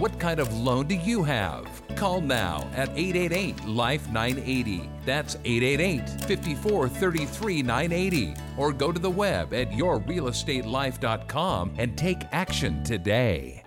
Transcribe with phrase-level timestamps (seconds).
[0.00, 1.66] What kind of loan do you have?
[1.94, 4.88] Call now at 888 Life 980.
[5.04, 8.34] That's 888 54 33 980.
[8.56, 13.62] Or go to the web at yourrealestatelife.com and take action today.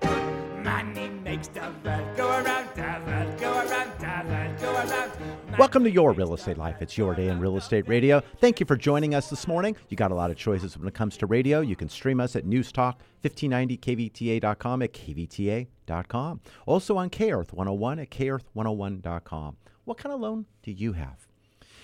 [0.64, 5.12] Money makes the world go around, the world go around, the world go around.
[5.58, 6.78] Welcome to Your Real Estate Life.
[6.82, 8.24] It's your day in real estate radio.
[8.40, 9.76] Thank you for joining us this morning.
[9.90, 11.62] You got a lot of choices when it comes to radio.
[11.62, 16.42] You can stream us at Newstalk 1590kvta.com at kvta.com.
[16.66, 19.58] Also on KEarth 101 at kearth101.com.
[19.86, 21.28] What kind of loan do you have?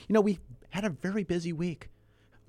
[0.07, 0.39] You know, we
[0.71, 1.89] had a very busy week.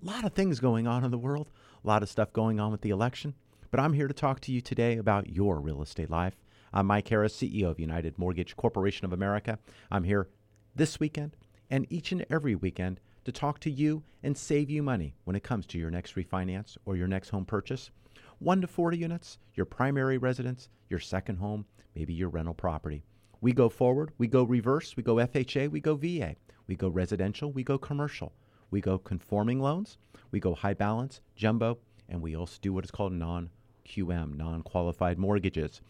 [0.02, 1.50] A lot of things going on in the world,
[1.84, 3.34] a lot of stuff going on with the election.
[3.70, 6.40] But I'm here to talk to you today about your real estate life.
[6.72, 9.58] I'm Mike Harris, CEO of United Mortgage Corporation of America.
[9.90, 10.28] I'm here
[10.74, 11.36] this weekend
[11.70, 15.42] and each and every weekend to talk to you and save you money when it
[15.42, 17.90] comes to your next refinance or your next home purchase.
[18.38, 23.04] One to 40 units, your primary residence, your second home, maybe your rental property.
[23.40, 27.52] We go forward, we go reverse, we go FHA, we go VA, we go residential,
[27.52, 28.32] we go commercial,
[28.70, 29.98] we go conforming loans,
[30.30, 33.50] we go high balance, jumbo, and we also do what is called non
[33.86, 35.80] QM, non qualified mortgages.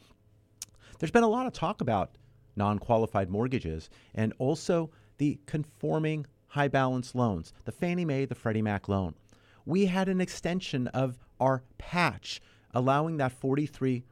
[0.99, 2.17] There's been a lot of talk about
[2.57, 8.63] non qualified mortgages and also the conforming high balance loans, the Fannie Mae, the Freddie
[8.63, 9.15] Mac loan.
[9.65, 12.41] We had an extension of our patch,
[12.75, 14.03] allowing that 43%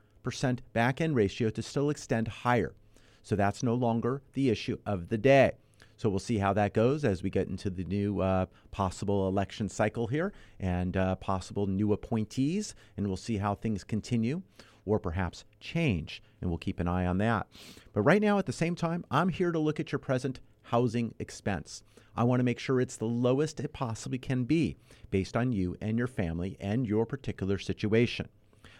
[0.72, 2.74] back end ratio to still extend higher.
[3.22, 5.52] So that's no longer the issue of the day.
[5.96, 9.68] So we'll see how that goes as we get into the new uh, possible election
[9.68, 14.42] cycle here and uh, possible new appointees, and we'll see how things continue
[14.88, 17.46] or perhaps change, and we'll keep an eye on that.
[17.92, 21.14] But right now, at the same time, I'm here to look at your present housing
[21.18, 21.82] expense.
[22.16, 24.76] I want to make sure it's the lowest it possibly can be
[25.10, 28.28] based on you and your family and your particular situation.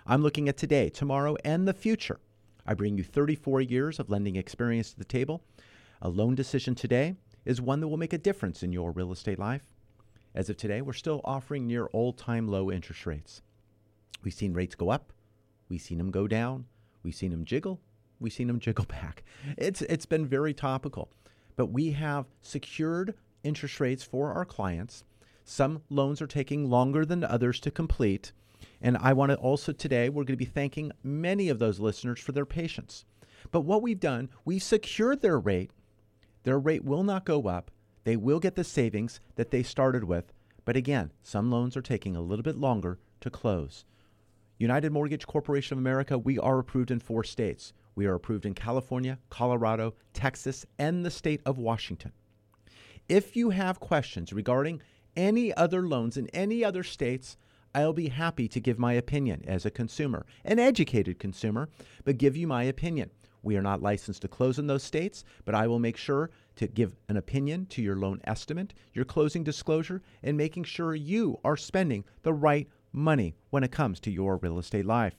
[0.07, 2.19] I'm looking at today, tomorrow, and the future.
[2.67, 5.43] I bring you 34 years of lending experience to the table.
[6.03, 9.39] A loan decision today is one that will make a difference in your real estate
[9.39, 9.75] life.
[10.35, 13.43] As of today, we're still offering near all time low interest rates.
[14.23, 15.13] We've seen rates go up,
[15.69, 16.67] we've seen them go down,
[17.03, 17.81] we've seen them jiggle,
[18.21, 19.25] we've seen them jiggle back.
[19.56, 21.11] It's, it's been very topical.
[21.56, 25.05] But we have secured interest rates for our clients.
[25.45, 28.33] Some loans are taking longer than others to complete.
[28.81, 32.21] And I want to also today, we're going to be thanking many of those listeners
[32.21, 33.05] for their patience.
[33.50, 35.73] But what we've done, we've secured their rate
[36.49, 37.71] their rate will not go up.
[38.05, 40.33] They will get the savings that they started with.
[40.65, 43.85] But again, some loans are taking a little bit longer to close.
[44.59, 47.73] United Mortgage Corporation of America, we are approved in four states.
[47.95, 52.11] We are approved in California, Colorado, Texas, and the state of Washington.
[53.09, 54.83] If you have questions regarding
[55.17, 57.37] any other loans in any other states,
[57.73, 61.69] I'll be happy to give my opinion as a consumer, an educated consumer,
[62.05, 63.11] but give you my opinion.
[63.45, 66.67] We are not licensed to close in those states, but I will make sure to
[66.67, 71.57] give an opinion to your loan estimate, your closing disclosure, and making sure you are
[71.57, 72.69] spending the right
[72.99, 75.15] money when it comes to your real estate life.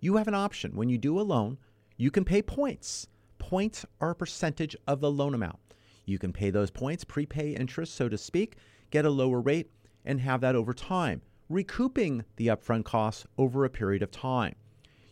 [0.00, 0.74] You have an option.
[0.74, 1.58] When you do a loan,
[1.96, 3.06] you can pay points.
[3.38, 5.58] Points are a percentage of the loan amount.
[6.06, 8.56] You can pay those points, prepay interest, so to speak,
[8.90, 9.70] get a lower rate,
[10.04, 14.54] and have that over time, recouping the upfront costs over a period of time.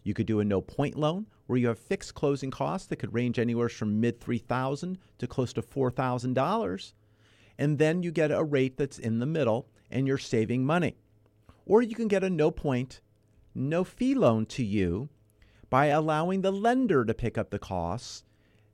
[0.03, 3.13] You could do a no point loan where you have fixed closing costs that could
[3.13, 6.93] range anywhere from mid 3000 to close to $4,000
[7.59, 10.97] and then you get a rate that's in the middle and you're saving money.
[11.69, 13.01] Or you can get a no point,
[13.55, 15.09] no fee loan to you
[15.71, 18.25] by allowing the lender to pick up the costs.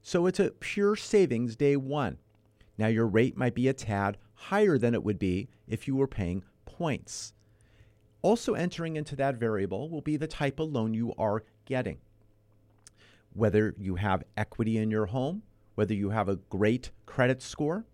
[0.00, 2.16] So it's a pure savings day one.
[2.78, 6.08] Now, your rate might be a tad higher than it would be if you were
[6.08, 7.34] paying points.
[8.22, 11.98] Also, entering into that variable will be the type of loan you are getting
[13.34, 15.42] whether you have equity in your home,
[15.74, 17.84] whether you have a great credit score.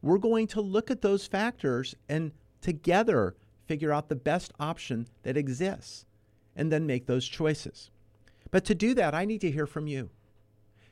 [0.00, 3.34] We're going to look at those factors and together
[3.68, 6.06] figure out the best option that exists
[6.56, 7.90] and then make those choices.
[8.50, 10.10] But to do that, I need to hear from you.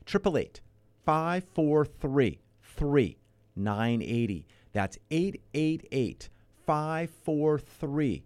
[0.07, 0.61] 888
[1.05, 4.47] 543 3980.
[4.73, 6.29] That's 888
[6.67, 8.25] 543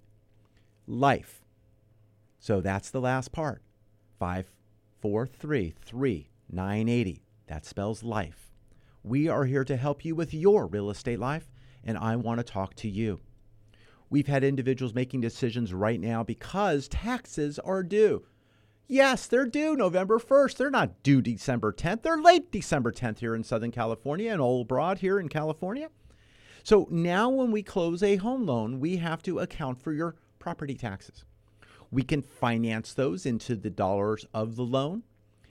[0.86, 1.40] life.
[2.38, 3.62] So that's the last part.
[4.18, 7.22] 543 3980.
[7.46, 8.50] That spells life.
[9.02, 11.50] We are here to help you with your real estate life,
[11.84, 13.20] and I want to talk to you.
[14.10, 18.24] We've had individuals making decisions right now because taxes are due.
[18.88, 20.56] Yes, they're due November 1st.
[20.56, 22.02] They're not due December 10th.
[22.02, 25.90] They're late December 10th here in Southern California and Old Broad here in California.
[26.64, 30.74] So now when we close a home loan, we have to account for your property
[30.74, 31.24] taxes.
[31.92, 35.04] We can finance those into the dollars of the loan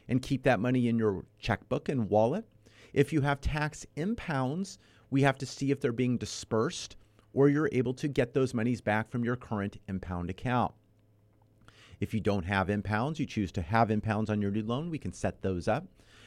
[0.09, 2.43] and keep that money in your checkbook and wallet.
[2.91, 4.79] If you have tax impounds,
[5.09, 6.97] we have to see if they're being dispersed
[7.33, 10.73] or you're able to get those monies back from your current impound account.
[11.99, 14.97] If you don't have impounds, you choose to have impounds on your new loan, we
[14.97, 15.85] can set those up.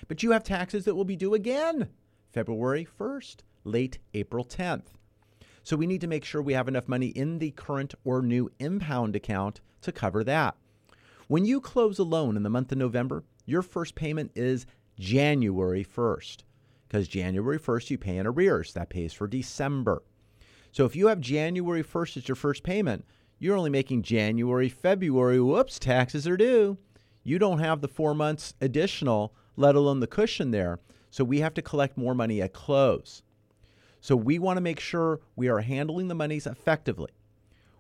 [0.09, 1.89] But you have taxes that will be due again
[2.33, 4.87] February 1st, late April 10th.
[5.63, 8.51] So we need to make sure we have enough money in the current or new
[8.59, 10.57] impound account to cover that.
[11.29, 14.67] When you close a loan in the month of November, your first payment is
[14.99, 16.39] January 1st
[16.89, 18.73] because January 1st you pay in arrears.
[18.75, 20.03] That pays for December.
[20.73, 23.05] So if you have January 1st as your first payment,
[23.39, 25.41] you're only making January, February.
[25.41, 26.79] Whoops, taxes are due.
[27.23, 30.81] You don't have the four months additional, let alone the cushion there.
[31.11, 33.23] So we have to collect more money at close.
[34.01, 37.11] So we want to make sure we are handling the monies effectively.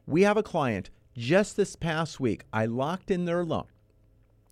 [0.07, 3.65] We have a client just this past week, I locked in their loan.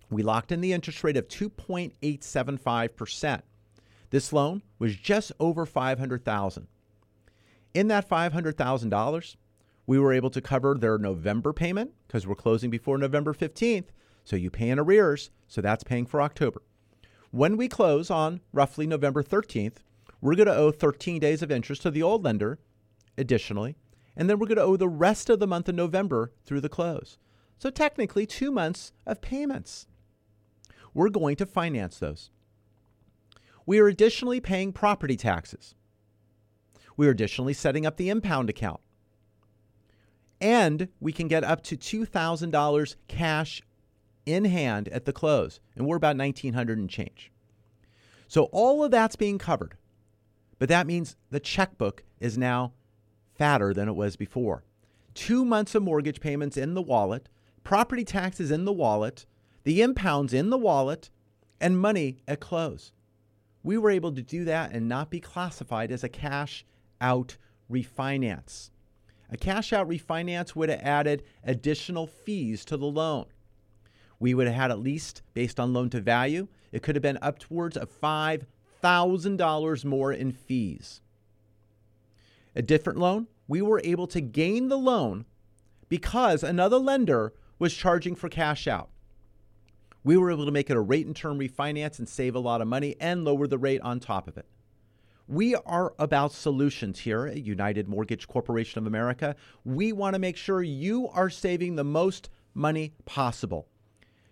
[0.09, 3.41] We locked in the interest rate of 2.875%.
[4.09, 6.67] This loan was just over 500,000.
[7.73, 9.35] In that $500,000,
[9.87, 13.87] we were able to cover their November payment because we're closing before November 15th.
[14.23, 16.61] So you pay in arrears, so that's paying for October.
[17.31, 19.77] When we close on roughly November 13th,
[20.19, 22.59] we're going to owe 13 days of interest to the old lender
[23.17, 23.75] additionally,
[24.15, 26.69] and then we're going to owe the rest of the month of November through the
[26.69, 27.17] close.
[27.57, 29.87] So technically, two months of payments.
[30.93, 32.31] We're going to finance those.
[33.65, 35.75] We are additionally paying property taxes.
[36.97, 38.79] We are additionally setting up the impound account.
[40.39, 43.61] And we can get up to $2,000 cash
[44.25, 45.59] in hand at the close.
[45.75, 47.31] And we're about 1900 and change.
[48.27, 49.75] So all of that's being covered.
[50.57, 52.73] But that means the checkbook is now
[53.35, 54.63] fatter than it was before.
[55.13, 57.29] Two months of mortgage payments in the wallet,
[57.63, 59.25] property taxes in the wallet,
[59.63, 61.09] the impounds in the wallet,
[61.59, 62.91] and money at close.
[63.63, 66.65] We were able to do that and not be classified as a cash
[67.01, 67.37] out
[67.69, 68.69] refinance.
[69.29, 73.25] A cash out refinance would have added additional fees to the loan.
[74.19, 77.17] We would have had at least, based on loan to value, it could have been
[77.21, 81.01] upwards of $5,000 more in fees.
[82.55, 85.25] A different loan, we were able to gain the loan
[85.89, 88.89] because another lender was charging for cash out.
[90.03, 92.61] We were able to make it a rate and term refinance and save a lot
[92.61, 94.45] of money and lower the rate on top of it.
[95.27, 99.35] We are about solutions here at United Mortgage Corporation of America.
[99.63, 103.67] We want to make sure you are saving the most money possible.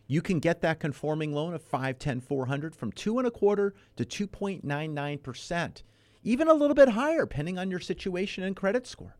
[0.07, 4.03] You can get that conforming loan of 510 400 from two and a quarter to
[4.03, 5.83] 2.99%,
[6.23, 9.15] even a little bit higher, depending on your situation and credit score.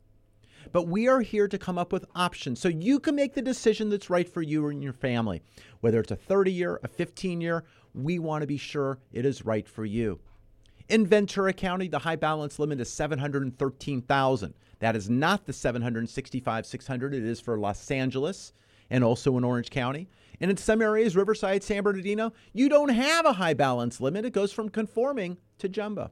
[0.72, 3.90] But we are here to come up with options so you can make the decision
[3.90, 5.42] that's right for you and your family.
[5.82, 9.46] Whether it's a 30 year, a 15 year, we want to be sure it is
[9.46, 10.20] right for you.
[10.90, 14.54] In Ventura County, the high balance limit is 713,000.
[14.80, 18.54] That is not the 765,600 it is for Los Angeles
[18.90, 20.10] and also in Orange County.
[20.42, 24.26] And in some areas, Riverside, San Bernardino, you don't have a high balance limit.
[24.26, 26.10] It goes from conforming to jumbo.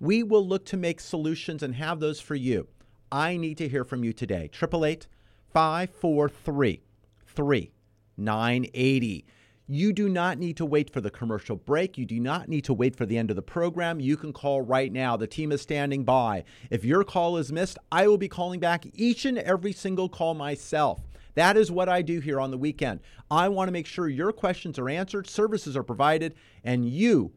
[0.00, 2.66] We will look to make solutions and have those for you.
[3.12, 4.50] I need to hear from you today.
[4.52, 5.06] 888
[5.52, 6.82] 543
[7.26, 9.24] 3980.
[9.66, 11.96] You do not need to wait for the commercial break.
[11.96, 13.98] You do not need to wait for the end of the program.
[13.98, 15.16] You can call right now.
[15.16, 16.44] The team is standing by.
[16.68, 20.34] If your call is missed, I will be calling back each and every single call
[20.34, 21.00] myself.
[21.34, 23.00] That is what I do here on the weekend.
[23.30, 27.32] I want to make sure your questions are answered, services are provided, and you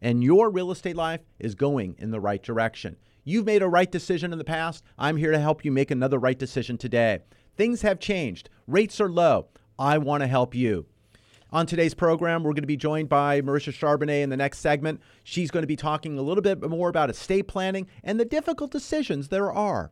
[0.00, 2.96] and your real estate life is going in the right direction.
[3.24, 4.84] You've made a right decision in the past.
[4.96, 7.18] I'm here to help you make another right decision today.
[7.56, 9.48] Things have changed, rates are low.
[9.80, 10.86] I want to help you.
[11.56, 15.00] On today's program, we're going to be joined by Marisha Charbonnet in the next segment.
[15.24, 18.70] She's going to be talking a little bit more about estate planning and the difficult
[18.70, 19.90] decisions there are.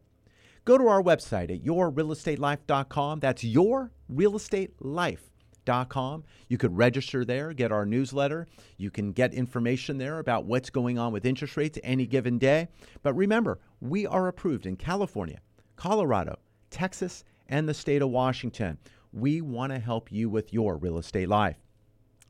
[0.66, 3.21] Go to our website at yourrealestatelife.com.
[3.21, 6.25] That's yourrealestatelife.com.
[6.49, 8.47] You could register there, get our newsletter.
[8.76, 12.68] You can get information there about what's going on with interest rates any given day.
[13.02, 15.40] But remember, we are approved in California,
[15.76, 18.76] Colorado, Texas, and the state of Washington.
[19.14, 21.56] We want to help you with your real estate life.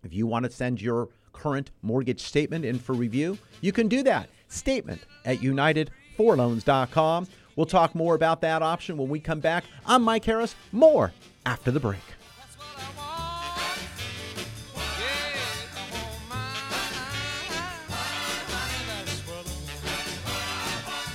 [0.03, 4.03] If you want to send your current mortgage statement in for review, you can do
[4.03, 4.29] that.
[4.49, 7.29] Statement at unitedforloans.com.
[7.57, 9.65] We'll talk more about that option when we come back.
[9.87, 10.55] I'm Mike Harris.
[10.73, 11.13] More
[11.47, 12.01] after the break.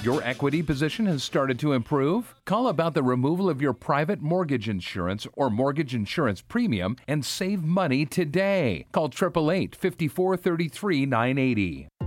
[0.01, 2.33] Your equity position has started to improve?
[2.45, 7.65] Call about the removal of your private mortgage insurance or mortgage insurance premium and save
[7.65, 8.85] money today.
[8.93, 11.89] Call 888 5433 980.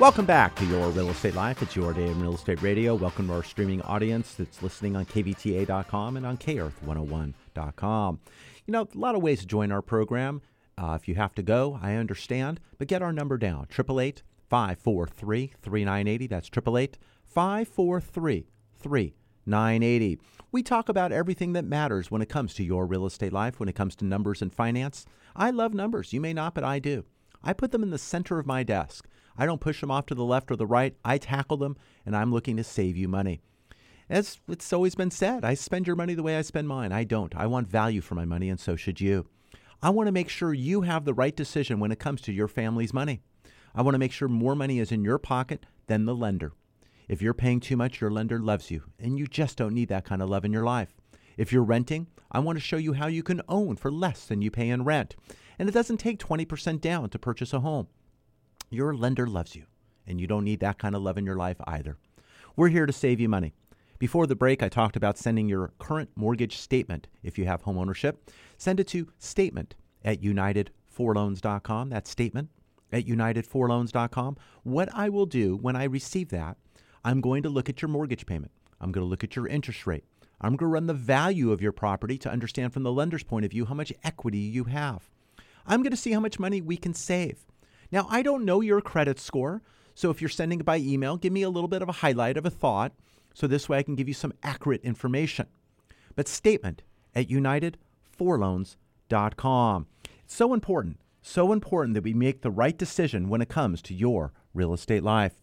[0.00, 1.60] Welcome back to Your Real Estate Life.
[1.60, 2.94] It's your day in real estate radio.
[2.94, 8.20] Welcome to our streaming audience that's listening on KVTA.com and on KEarth101.com.
[8.64, 10.40] You know, a lot of ways to join our program.
[10.78, 15.52] Uh, if you have to go, I understand, but get our number down 888 543
[15.60, 16.26] 3980.
[16.28, 18.46] That's 888 543
[18.78, 20.18] 3980.
[20.50, 23.68] We talk about everything that matters when it comes to your real estate life, when
[23.68, 25.04] it comes to numbers and finance.
[25.36, 26.14] I love numbers.
[26.14, 27.04] You may not, but I do.
[27.44, 29.06] I put them in the center of my desk.
[29.36, 30.94] I don't push them off to the left or the right.
[31.04, 33.40] I tackle them, and I'm looking to save you money.
[34.08, 36.92] As it's always been said, I spend your money the way I spend mine.
[36.92, 37.34] I don't.
[37.36, 39.26] I want value for my money, and so should you.
[39.82, 42.48] I want to make sure you have the right decision when it comes to your
[42.48, 43.22] family's money.
[43.74, 46.52] I want to make sure more money is in your pocket than the lender.
[47.08, 50.04] If you're paying too much, your lender loves you, and you just don't need that
[50.04, 50.94] kind of love in your life.
[51.36, 54.42] If you're renting, I want to show you how you can own for less than
[54.42, 55.16] you pay in rent.
[55.58, 57.86] And it doesn't take 20% down to purchase a home.
[58.72, 59.64] Your lender loves you,
[60.06, 61.98] and you don't need that kind of love in your life either.
[62.54, 63.52] We're here to save you money.
[63.98, 67.76] Before the break, I talked about sending your current mortgage statement if you have home
[67.76, 68.30] ownership.
[68.58, 69.74] Send it to statement
[70.04, 71.88] at unitedforloans.com.
[71.88, 72.50] That's statement
[72.92, 74.36] at unitedforloans.com.
[74.62, 76.56] What I will do when I receive that,
[77.04, 78.52] I'm going to look at your mortgage payment.
[78.80, 80.04] I'm going to look at your interest rate.
[80.40, 83.44] I'm going to run the value of your property to understand from the lender's point
[83.44, 85.10] of view how much equity you have.
[85.66, 87.44] I'm going to see how much money we can save.
[87.92, 89.62] Now, I don't know your credit score,
[89.94, 92.36] so if you're sending it by email, give me a little bit of a highlight
[92.36, 92.92] of a thought
[93.34, 95.46] so this way I can give you some accurate information.
[96.16, 96.82] But statement
[97.14, 99.86] at unitedforloans.com.
[100.24, 103.94] It's so important, so important that we make the right decision when it comes to
[103.94, 105.34] your real estate life.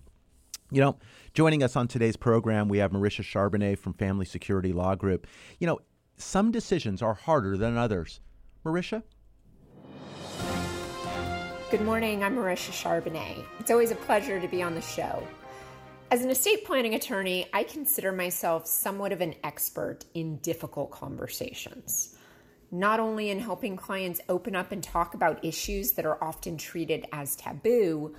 [0.70, 0.98] You know,
[1.34, 5.26] joining us on today's program, we have Marisha Charbonnet from Family Security Law Group.
[5.60, 5.80] You know,
[6.18, 8.20] some decisions are harder than others.
[8.66, 9.04] Marisha?
[11.70, 13.44] Good morning, I'm Marisha Charbonnet.
[13.60, 15.22] It's always a pleasure to be on the show.
[16.10, 22.16] As an estate planning attorney, I consider myself somewhat of an expert in difficult conversations.
[22.72, 27.06] Not only in helping clients open up and talk about issues that are often treated
[27.12, 28.16] as taboo,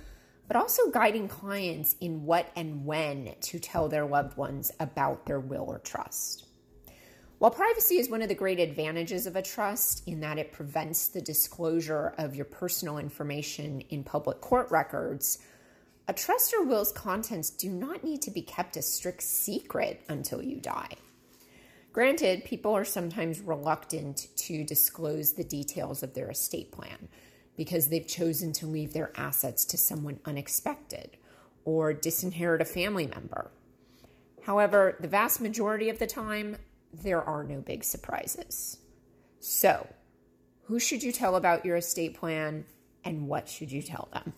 [0.47, 5.39] but also guiding clients in what and when to tell their loved ones about their
[5.39, 6.45] will or trust.
[7.39, 11.07] While privacy is one of the great advantages of a trust in that it prevents
[11.07, 15.39] the disclosure of your personal information in public court records,
[16.09, 20.41] a trust or will's contents do not need to be kept a strict secret until
[20.41, 20.95] you die.
[21.93, 27.07] Granted, people are sometimes reluctant to disclose the details of their estate plan
[27.55, 31.15] because they've chosen to leave their assets to someone unexpected
[31.63, 33.49] or disinherit a family member.
[34.43, 36.57] However, the vast majority of the time,
[36.93, 38.79] there are no big surprises.
[39.39, 39.87] So,
[40.63, 42.65] who should you tell about your estate plan
[43.03, 44.33] and what should you tell them?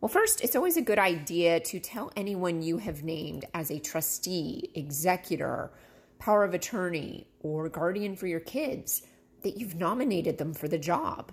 [0.00, 3.78] Well, first, it's always a good idea to tell anyone you have named as a
[3.78, 5.70] trustee, executor,
[6.18, 9.02] power of attorney, or guardian for your kids
[9.42, 11.30] that you've nominated them for the job.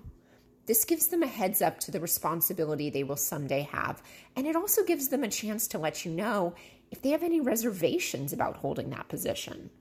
[0.68, 4.04] This gives them a heads up to the responsibility they will someday have,
[4.36, 6.54] and it also gives them a chance to let you know
[6.92, 9.72] if they have any reservations about holding that position,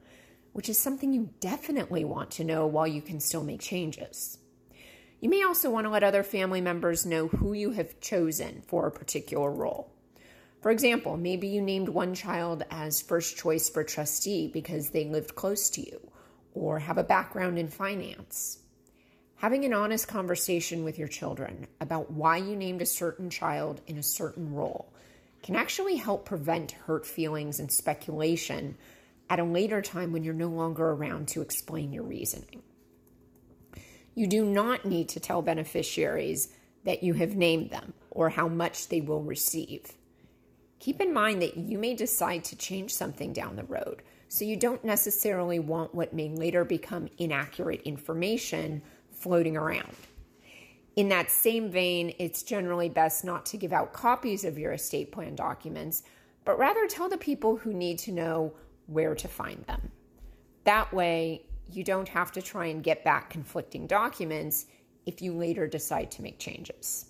[0.52, 4.38] which is something you definitely want to know while you can still make changes.
[5.21, 8.87] You may also want to let other family members know who you have chosen for
[8.87, 9.93] a particular role.
[10.61, 15.35] For example, maybe you named one child as first choice for trustee because they lived
[15.35, 16.11] close to you
[16.55, 18.59] or have a background in finance.
[19.37, 23.99] Having an honest conversation with your children about why you named a certain child in
[23.99, 24.93] a certain role
[25.45, 28.76] can actually help prevent hurt feelings and speculation
[29.30, 32.62] at a later time when you're no longer around to explain your reasoning.
[34.14, 36.49] You do not need to tell beneficiaries
[36.85, 39.92] that you have named them or how much they will receive.
[40.80, 44.56] Keep in mind that you may decide to change something down the road, so you
[44.56, 49.94] don't necessarily want what may later become inaccurate information floating around.
[50.97, 55.12] In that same vein, it's generally best not to give out copies of your estate
[55.12, 56.02] plan documents,
[56.44, 58.52] but rather tell the people who need to know
[58.88, 59.92] where to find them.
[60.64, 64.66] That way, you don't have to try and get back conflicting documents
[65.07, 67.07] if you later decide to make changes.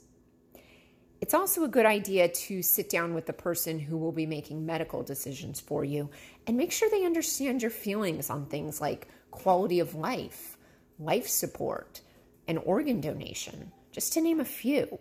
[1.20, 4.64] It's also a good idea to sit down with the person who will be making
[4.64, 6.10] medical decisions for you
[6.46, 10.56] and make sure they understand your feelings on things like quality of life,
[10.98, 12.00] life support,
[12.46, 14.98] and organ donation, just to name a few.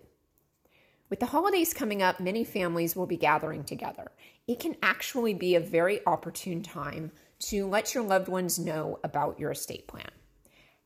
[1.09, 4.11] With the holidays coming up, many families will be gathering together.
[4.47, 9.39] It can actually be a very opportune time to let your loved ones know about
[9.39, 10.09] your estate plan.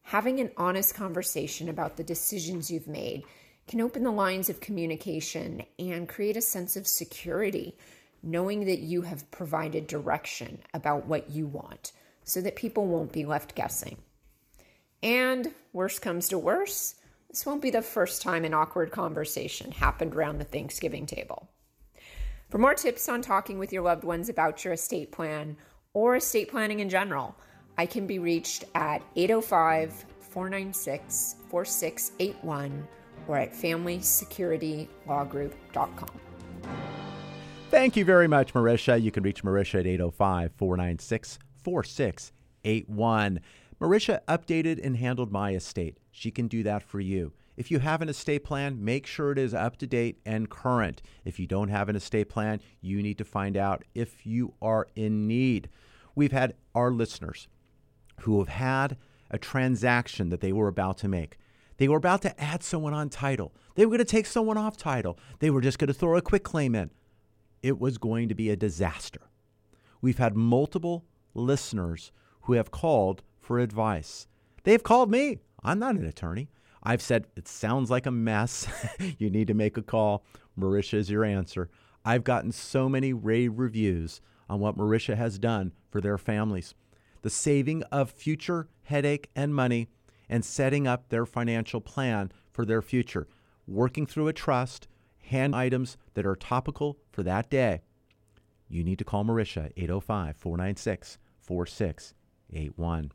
[0.01, 3.23] Having an honest conversation about the decisions you've made
[3.67, 7.77] can open the lines of communication and create a sense of security,
[8.23, 11.91] knowing that you have provided direction about what you want
[12.23, 13.97] so that people won't be left guessing.
[15.03, 16.95] And worst comes to worst,
[17.29, 21.50] this won't be the first time an awkward conversation happened around the Thanksgiving table.
[22.51, 25.55] For more tips on talking with your loved ones about your estate plan
[25.93, 27.33] or estate planning in general,
[27.77, 32.85] I can be reached at 805 496 4681
[33.29, 36.09] or at FamilySecurityLawGroup.com.
[37.69, 39.01] Thank you very much, Marisha.
[39.01, 43.39] You can reach Marisha at 805 496 4681.
[43.79, 45.99] Marisha updated and handled my estate.
[46.11, 47.31] She can do that for you.
[47.57, 51.01] If you have an estate plan, make sure it is up to date and current.
[51.25, 54.87] If you don't have an estate plan, you need to find out if you are
[54.95, 55.69] in need.
[56.15, 57.47] We've had our listeners
[58.21, 58.97] who have had
[59.29, 61.37] a transaction that they were about to make.
[61.77, 63.53] They were about to add someone on title.
[63.75, 65.17] They were going to take someone off title.
[65.39, 66.91] They were just going to throw a quitclaim in.
[67.63, 69.29] It was going to be a disaster.
[70.01, 72.11] We've had multiple listeners
[72.41, 74.27] who have called for advice.
[74.63, 75.39] They've called me.
[75.63, 76.49] I'm not an attorney.
[76.83, 78.67] I've said, it sounds like a mess.
[79.19, 80.23] you need to make a call.
[80.59, 81.69] Marisha is your answer.
[82.03, 86.73] I've gotten so many rave reviews on what Marisha has done for their families.
[87.21, 89.87] The saving of future headache and money
[90.27, 93.27] and setting up their financial plan for their future.
[93.67, 94.87] Working through a trust,
[95.19, 97.81] hand items that are topical for that day.
[98.69, 103.11] You need to call Marisha 805 496 4681.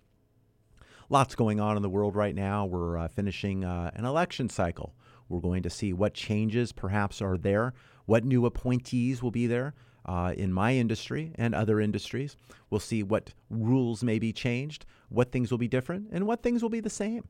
[1.08, 2.66] Lots going on in the world right now.
[2.66, 4.92] We're uh, finishing uh, an election cycle.
[5.28, 7.74] We're going to see what changes perhaps are there,
[8.06, 12.36] what new appointees will be there uh, in my industry and other industries.
[12.70, 16.60] We'll see what rules may be changed, what things will be different, and what things
[16.60, 17.28] will be the same.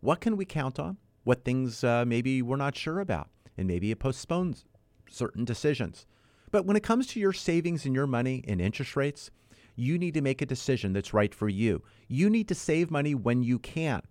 [0.00, 0.96] What can we count on?
[1.24, 4.64] What things uh, maybe we're not sure about, and maybe it postpones
[5.10, 6.06] certain decisions.
[6.50, 9.30] But when it comes to your savings and your money and interest rates,
[9.78, 11.82] you need to make a decision that's right for you.
[12.08, 14.02] You need to save money when you can.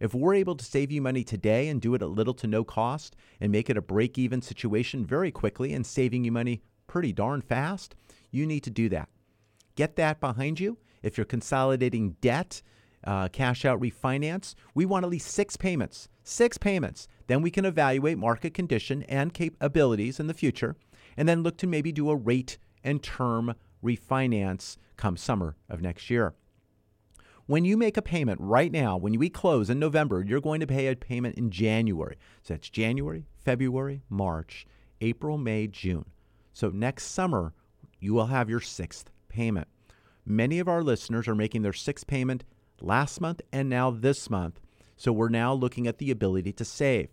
[0.00, 2.64] If we're able to save you money today and do it at little to no
[2.64, 7.12] cost and make it a break even situation very quickly and saving you money pretty
[7.12, 7.94] darn fast,
[8.32, 9.08] you need to do that.
[9.76, 10.76] Get that behind you.
[11.04, 12.60] If you're consolidating debt,
[13.04, 16.08] uh, cash out refinance, we want at least six payments.
[16.24, 17.06] Six payments.
[17.28, 20.74] Then we can evaluate market condition and capabilities in the future,
[21.16, 23.54] and then look to maybe do a rate and term
[23.84, 26.32] refinance come summer of next year.
[27.46, 30.66] When you make a payment right now, when we close in November, you're going to
[30.66, 32.16] pay a payment in January.
[32.44, 34.64] So that's January, February, March,
[35.00, 36.04] April, May, June.
[36.52, 37.52] So next summer,
[37.98, 39.66] you will have your sixth payment.
[40.24, 42.44] Many of our listeners are making their sixth payment
[42.80, 44.60] last month and now this month.
[44.96, 47.08] So we're now looking at the ability to save.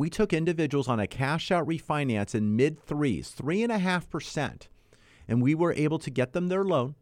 [0.00, 4.08] we took individuals on a cash out refinance in mid threes, three and a half
[4.08, 4.68] percent,
[5.28, 6.94] and we were able to get them their loan.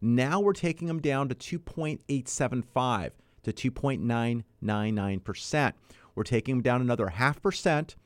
[0.00, 3.10] Now we're taking them down to 2.875
[3.42, 5.72] to 2.999%.
[6.14, 7.96] We're taking them down another half percent.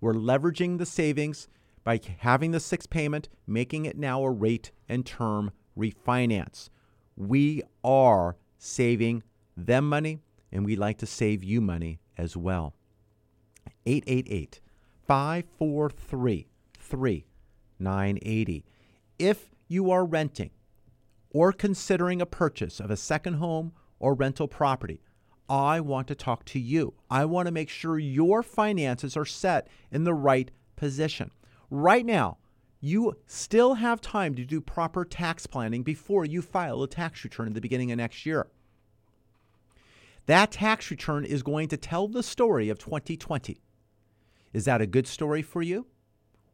[0.00, 1.48] We're leveraging the savings
[1.84, 6.68] by having the sixth payment, making it now a rate and term refinance.
[7.16, 9.22] We are saving
[9.56, 10.18] them money
[10.52, 12.74] and we'd like to save you money as well.
[13.86, 14.60] 888
[15.06, 16.46] 543
[16.78, 18.64] 3980.
[19.18, 20.50] If you are renting
[21.36, 25.02] or considering a purchase of a second home or rental property,
[25.50, 26.94] I want to talk to you.
[27.10, 31.30] I want to make sure your finances are set in the right position.
[31.70, 32.38] Right now,
[32.80, 37.48] you still have time to do proper tax planning before you file a tax return
[37.48, 38.46] at the beginning of next year.
[40.24, 43.60] That tax return is going to tell the story of 2020.
[44.54, 45.86] Is that a good story for you?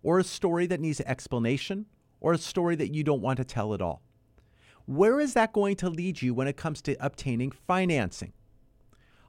[0.02, 1.86] Or a story that needs explanation?
[2.20, 4.02] Or a story that you don't want to tell at all?
[4.86, 8.32] Where is that going to lead you when it comes to obtaining financing?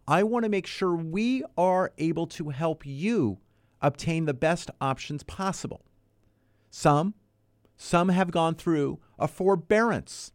[0.08, 3.40] I want to make sure we are able to help you
[3.82, 5.86] obtain the best options possible.
[6.70, 7.14] Some,
[7.78, 10.32] some have gone through a forbearance,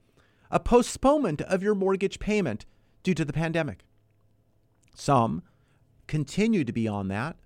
[0.50, 2.64] a postponement of your mortgage payment
[3.02, 3.84] due to the pandemic.
[4.94, 5.42] Some
[6.06, 7.36] continue to be on that.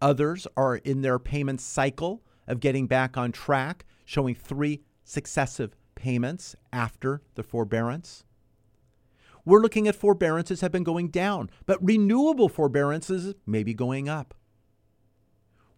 [0.00, 6.54] Others are in their payment cycle of getting back on track, showing three successive payments
[6.72, 8.24] after the forbearance.
[9.44, 14.34] We're looking at forbearances have been going down, but renewable forbearances may be going up.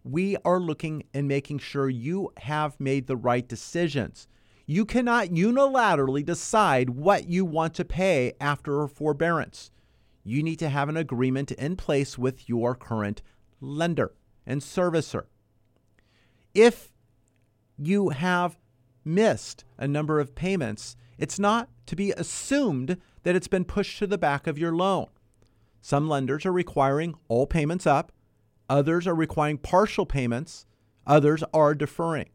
[0.03, 4.27] We are looking and making sure you have made the right decisions.
[4.65, 9.71] You cannot unilaterally decide what you want to pay after a forbearance
[10.25, 13.21] you need to have an agreement in place with your current
[13.61, 14.13] lender
[14.45, 15.25] and servicer.
[16.53, 16.91] If
[17.77, 18.57] you have
[19.05, 24.07] missed a number of payments, it's not to be assumed that it's been pushed to
[24.07, 25.07] the back of your loan.
[25.81, 28.11] Some lenders are requiring all payments up,
[28.67, 30.65] others are requiring partial payments,
[31.05, 32.29] others are deferring.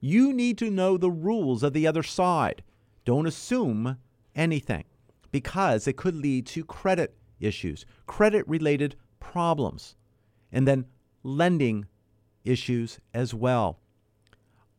[0.00, 2.62] You need to know the rules of the other side.
[3.04, 3.98] Don't assume
[4.34, 4.84] anything
[5.30, 9.96] because it could lead to credit issues, credit related problems,
[10.50, 10.86] and then
[11.22, 11.86] lending
[12.44, 13.80] issues as well.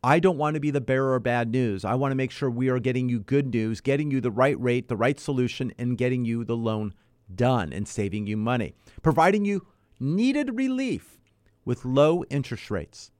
[0.02, 1.84] I don't want to be the bearer of bad news.
[1.84, 4.58] I want to make sure we are getting you good news, getting you the right
[4.60, 6.94] rate, the right solution, and getting you the loan
[7.34, 9.66] done and saving you money, providing you
[9.98, 11.18] needed relief
[11.64, 13.10] with low interest rates.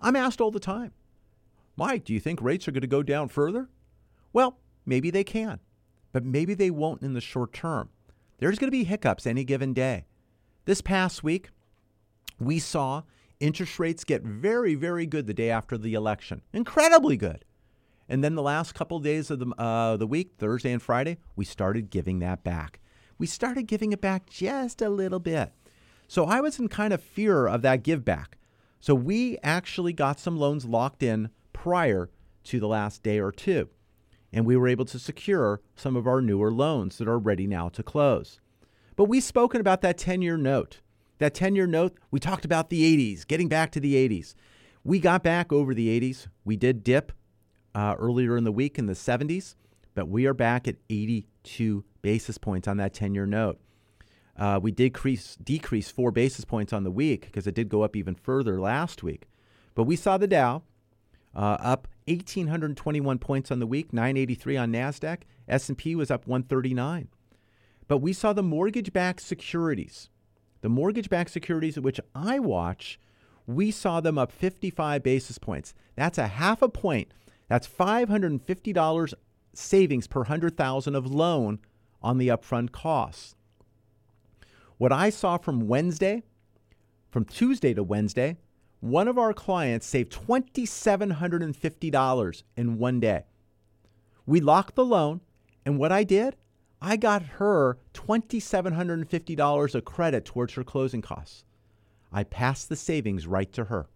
[0.00, 0.92] I'm asked all the time,
[1.76, 3.70] Mike, do you think rates are going to go down further?
[4.32, 5.60] Well, maybe they can,
[6.12, 7.88] but maybe they won't in the short term.
[8.38, 10.04] There's going to be hiccups any given day.
[10.66, 11.48] This past week,
[12.38, 13.02] we saw
[13.42, 17.44] interest rates get very, very good the day after the election, incredibly good.
[18.08, 21.18] And then the last couple of days of the, uh, the week, Thursday and Friday,
[21.36, 22.80] we started giving that back.
[23.18, 25.52] We started giving it back just a little bit.
[26.08, 28.38] So I was in kind of fear of that give back.
[28.80, 32.10] So we actually got some loans locked in prior
[32.44, 33.68] to the last day or two
[34.32, 37.68] and we were able to secure some of our newer loans that are ready now
[37.68, 38.40] to close.
[38.96, 40.80] But we've spoken about that 10 year note.
[41.22, 44.34] That 10 year note, we talked about the 80s, getting back to the 80s.
[44.82, 46.26] We got back over the 80s.
[46.44, 47.12] We did dip
[47.76, 49.54] uh, earlier in the week in the 70s,
[49.94, 53.60] but we are back at 82 basis points on that 10 year note.
[54.36, 57.82] Uh, we did decrease, decrease four basis points on the week because it did go
[57.82, 59.28] up even further last week.
[59.76, 60.64] But we saw the Dow
[61.36, 65.18] uh, up 1,821 points on the week, 983 on NASDAQ.
[65.46, 67.06] S&P was up 139.
[67.86, 70.08] But we saw the mortgage-backed securities,
[70.62, 72.98] the mortgage-backed securities at which I watch,
[73.46, 75.74] we saw them up 55 basis points.
[75.96, 77.12] That's a half a point.
[77.48, 79.14] That's $550
[79.52, 81.58] savings per 100,000 of loan
[82.00, 83.34] on the upfront costs.
[84.78, 86.22] What I saw from Wednesday,
[87.10, 88.38] from Tuesday to Wednesday,
[88.80, 93.24] one of our clients saved $2,750 in one day.
[94.26, 95.20] We locked the loan,
[95.64, 96.36] and what I did,
[96.84, 101.44] I got her $2,750 of credit towards her closing costs.
[102.12, 103.86] I passed the savings right to her.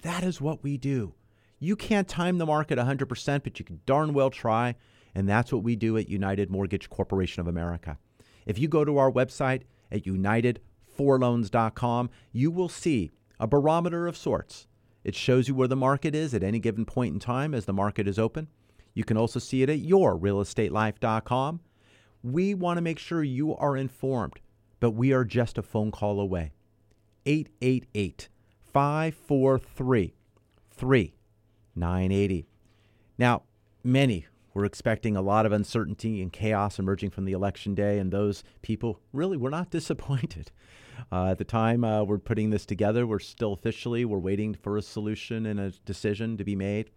[0.00, 1.12] That is what we do.
[1.58, 4.76] You can't time the market 100%, but you can darn well try.
[5.14, 7.98] And that's what we do at United Mortgage Corporation of America.
[8.46, 14.66] If you go to our website at unitedforloans.com, you will see a barometer of sorts.
[15.04, 17.74] It shows you where the market is at any given point in time as the
[17.74, 18.48] market is open.
[18.94, 21.60] You can also see it at yourrealestatelife.com.
[22.22, 24.40] We want to make sure you are informed,
[24.80, 26.52] but we are just a phone call away.
[27.26, 28.28] 888
[28.72, 30.14] 543
[30.70, 32.46] 3980.
[33.18, 33.42] Now,
[33.82, 38.12] many were expecting a lot of uncertainty and chaos emerging from the election day, and
[38.12, 40.50] those people really were not disappointed.
[41.10, 44.76] Uh, at the time uh, we're putting this together, we're still officially we're waiting for
[44.76, 46.90] a solution and a decision to be made.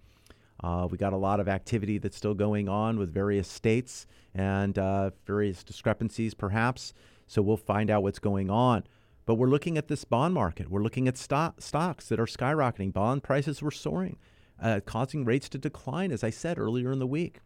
[0.64, 4.78] Uh, we got a lot of activity that's still going on with various states and
[4.78, 6.94] uh, various discrepancies, perhaps.
[7.28, 8.84] So we'll find out what's going on.
[9.26, 10.70] But we're looking at this bond market.
[10.70, 12.94] We're looking at stock, stocks that are skyrocketing.
[12.94, 14.18] Bond prices were soaring,
[14.62, 17.42] uh, causing rates to decline, as I said earlier in the week.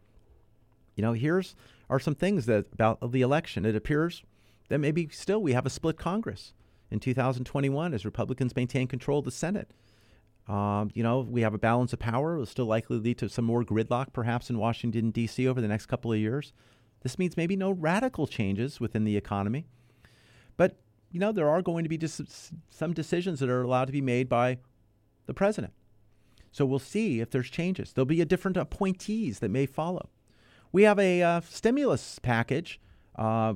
[0.94, 1.54] You know, here's
[1.90, 3.66] are some things that about the election.
[3.66, 4.22] It appears
[4.68, 6.54] that maybe still we have a split Congress
[6.90, 9.72] in 2021 as Republicans maintain control of the Senate.
[10.48, 12.34] Um, you know, we have a balance of power.
[12.34, 15.46] It'll still likely lead to some more gridlock, perhaps in Washington, D.C.
[15.46, 16.52] over the next couple of years.
[17.02, 19.66] This means maybe no radical changes within the economy.
[20.56, 20.76] But,
[21.10, 24.00] you know, there are going to be dis- some decisions that are allowed to be
[24.00, 24.58] made by
[25.26, 25.72] the president.
[26.50, 27.92] So we'll see if there's changes.
[27.92, 30.10] There'll be a different appointees that may follow.
[30.70, 32.80] We have a uh, stimulus package.
[33.16, 33.54] Uh,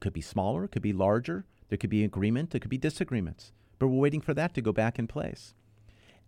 [0.00, 1.46] could be smaller, could be larger.
[1.68, 3.52] There could be agreement, there could be disagreements.
[3.78, 5.54] But we're waiting for that to go back in place.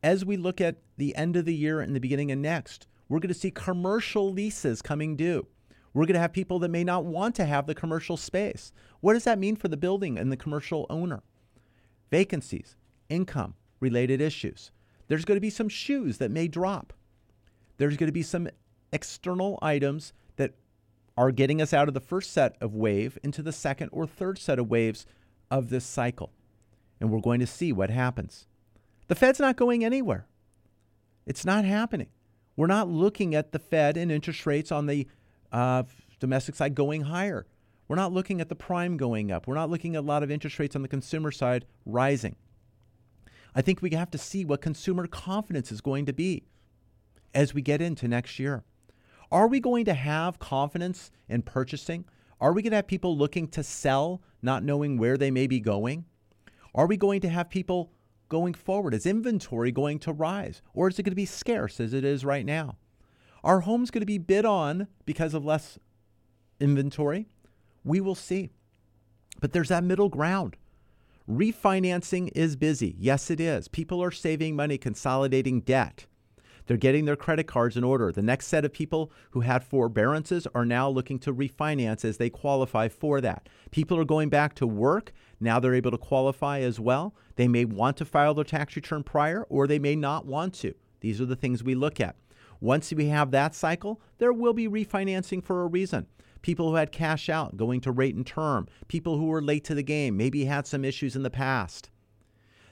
[0.07, 3.19] As we look at the end of the year and the beginning of next, we're
[3.19, 5.49] going to see commercial leases coming due.
[5.93, 8.73] We're going to have people that may not want to have the commercial space.
[9.01, 11.25] What does that mean for the building and the commercial owner?
[12.09, 12.77] Vacancies,
[13.09, 14.71] income related issues.
[15.09, 16.93] There's going to be some shoes that may drop.
[17.79, 18.49] There's going to be some
[18.93, 20.55] external items that
[21.19, 24.39] are getting us out of the first set of wave into the second or third
[24.39, 25.05] set of waves
[25.51, 26.31] of this cycle.
[27.01, 28.47] And we're going to see what happens.
[29.09, 30.27] The Fed's not going anywhere.
[31.27, 32.09] It's not happening.
[32.57, 35.07] We're not looking at the Fed and interest rates on the
[35.53, 35.85] uh,
[36.19, 37.47] domestic side going higher.
[37.89, 39.47] We're not looking at the prime going up.
[39.47, 42.37] We're not looking at a lot of interest rates on the consumer side rising.
[43.55, 46.45] I think we have to see what consumer confidence is going to be
[47.35, 48.65] as we get into next year.
[49.31, 52.05] Are we going to have confidence in purchasing?
[52.41, 55.61] Are we going to have people looking to sell, not knowing where they may be
[55.61, 56.05] going?
[56.75, 57.93] Are we going to have people
[58.29, 58.95] going forward?
[58.95, 60.63] Is inventory going to rise?
[60.75, 62.77] Or is it going to be scarce as it is right now?
[63.45, 65.79] Are homes going to be bid on because of less
[66.59, 67.29] inventory?
[67.85, 68.51] We will see.
[69.41, 70.57] But there's that middle ground.
[71.29, 72.97] Refinancing is busy.
[72.99, 73.69] Yes, it is.
[73.69, 76.07] People are saving money, consolidating debt.
[76.67, 78.11] They're getting their credit cards in order.
[78.11, 82.31] The next set of people who had forbearances are now looking to refinance as they
[82.31, 83.49] qualify for that.
[83.71, 85.13] People are going back to work.
[85.41, 87.15] Now they're able to qualify as well.
[87.37, 90.75] They may want to file their tax return prior or they may not want to.
[91.01, 92.17] These are the things we look at.
[92.61, 96.07] Once we have that cycle, there will be refinancing for a reason.
[96.41, 99.75] People who had cash out going to rate and term, people who were late to
[99.75, 101.91] the game, maybe had some issues in the past.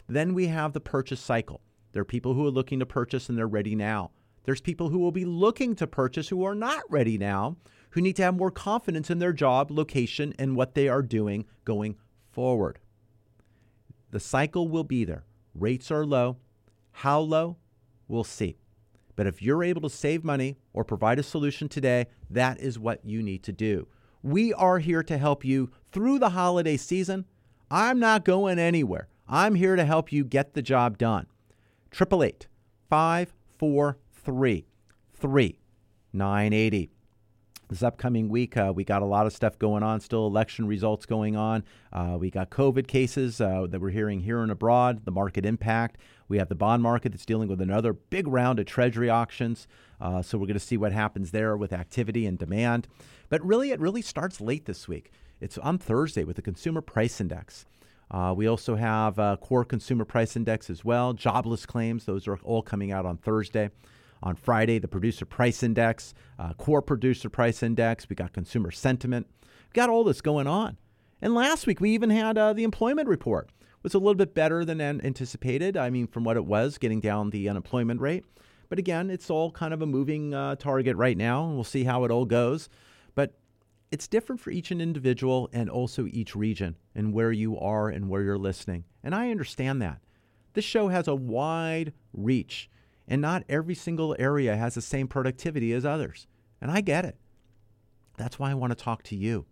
[0.08, 1.60] Then we have the purchase cycle.
[1.92, 4.10] There are people who are looking to purchase and they're ready now.
[4.44, 7.56] There's people who will be looking to purchase who are not ready now,
[7.90, 11.46] who need to have more confidence in their job, location, and what they are doing
[11.64, 11.96] going
[12.34, 12.80] forward.
[14.10, 15.24] The cycle will be there.
[15.54, 16.36] Rates are low.
[16.90, 17.56] How low?
[18.08, 18.56] We'll see.
[19.16, 23.04] But if you're able to save money or provide a solution today, that is what
[23.04, 23.86] you need to do.
[24.22, 27.26] We are here to help you through the holiday season.
[27.70, 29.08] I'm not going anywhere.
[29.28, 31.26] I'm here to help you get the job done.
[31.92, 32.48] 888
[32.90, 34.66] 543
[35.12, 36.93] 3980.
[37.68, 41.06] This upcoming week, uh, we got a lot of stuff going on, still election results
[41.06, 41.64] going on.
[41.92, 45.96] Uh, we got COVID cases uh, that we're hearing here and abroad, the market impact.
[46.28, 49.66] We have the bond market that's dealing with another big round of treasury auctions.
[50.00, 52.86] Uh, so we're going to see what happens there with activity and demand.
[53.30, 55.10] But really, it really starts late this week.
[55.40, 57.64] It's on Thursday with the Consumer Price Index.
[58.10, 62.04] Uh, we also have uh, core consumer price index as well, jobless claims.
[62.04, 63.70] Those are all coming out on Thursday.
[64.24, 68.08] On Friday, the producer price index, uh, core producer price index.
[68.08, 69.28] We got consumer sentiment.
[69.42, 70.78] We got all this going on.
[71.20, 73.50] And last week, we even had uh, the employment report.
[73.82, 75.76] Was a little bit better than anticipated.
[75.76, 78.24] I mean, from what it was, getting down the unemployment rate.
[78.70, 81.84] But again, it's all kind of a moving uh, target right now, and we'll see
[81.84, 82.70] how it all goes.
[83.14, 83.34] But
[83.90, 88.22] it's different for each individual and also each region and where you are and where
[88.22, 88.84] you're listening.
[89.02, 90.00] And I understand that.
[90.54, 92.70] This show has a wide reach,
[93.06, 96.26] and not every single area has the same productivity as others.
[96.60, 97.16] And I get it.
[98.16, 99.46] That's why I want to talk to you.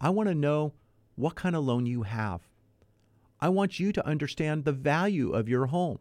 [0.00, 0.72] I want to know
[1.14, 2.42] what kind of loan you have.
[3.40, 5.98] I want you to understand the value of your home,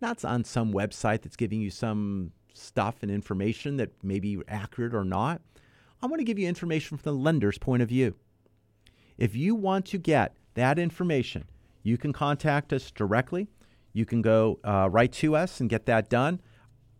[0.00, 4.94] not on some website that's giving you some stuff and information that may be accurate
[4.94, 5.40] or not.
[6.00, 8.14] I want to give you information from the lender's point of view.
[9.18, 11.44] If you want to get that information,
[11.86, 13.46] You can contact us directly.
[13.96, 16.42] You can go uh, right to us and get that done.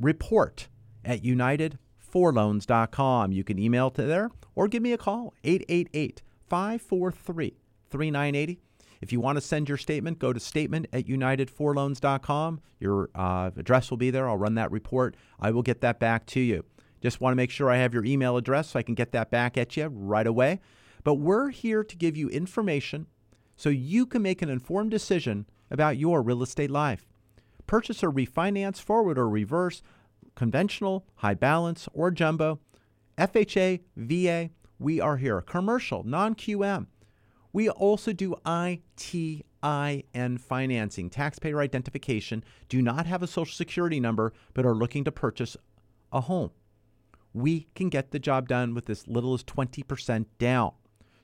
[0.01, 0.69] Report
[1.05, 3.33] at unitedforloans.com.
[3.33, 7.59] You can email to there or give me a call 888 543
[7.91, 8.61] 3980.
[9.03, 12.63] If you want to send your statement, go to statement at unitedforloans.com.
[12.81, 14.27] Your uh, address will be there.
[14.27, 15.19] I'll run that report.
[15.39, 16.65] I will get that back to you.
[17.03, 19.31] Just want to make sure I have your email address so I can get that
[19.31, 20.61] back at you right away.
[21.05, 23.07] But we're here to give you information
[23.55, 27.07] so you can make an informed decision about your real estate life.
[27.67, 29.83] Purchase or refinance, forward or reverse,
[30.35, 32.61] conventional, high balance, or jumbo,
[33.19, 35.41] FHA, VA, we are here.
[35.41, 36.87] Commercial, non QM.
[37.53, 39.43] We also do ITIN
[40.39, 45.57] financing, taxpayer identification, do not have a social security number, but are looking to purchase
[46.13, 46.51] a home.
[47.33, 50.73] We can get the job done with as little as 20% down.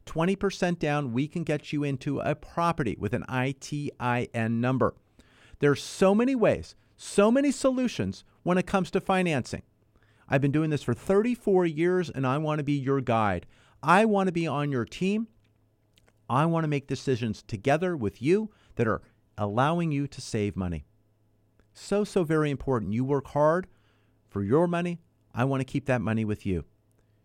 [0.07, 4.95] 20% down, we can get you into a property with an ITIN number.
[5.61, 9.63] There's so many ways, so many solutions when it comes to financing.
[10.29, 13.47] I've been doing this for 34 years and I want to be your guide.
[13.83, 15.29] I want to be on your team.
[16.29, 19.03] I want to make decisions together with you that are
[19.37, 20.87] allowing you to save money.
[21.75, 22.93] So, so very important.
[22.93, 23.67] You work hard
[24.29, 25.01] for your money.
[25.35, 26.65] I want to keep that money with you.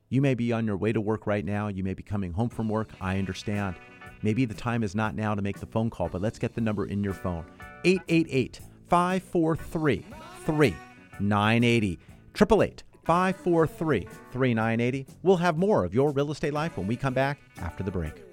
[0.09, 1.67] You may be on your way to work right now.
[1.67, 2.89] You may be coming home from work.
[3.01, 3.75] I understand.
[4.21, 6.61] Maybe the time is not now to make the phone call, but let's get the
[6.61, 7.45] number in your phone
[7.83, 10.05] 888 543
[10.45, 11.99] 3980.
[12.33, 15.05] 888 543 3980.
[15.23, 18.23] We'll have more of your real estate life when we come back after the break.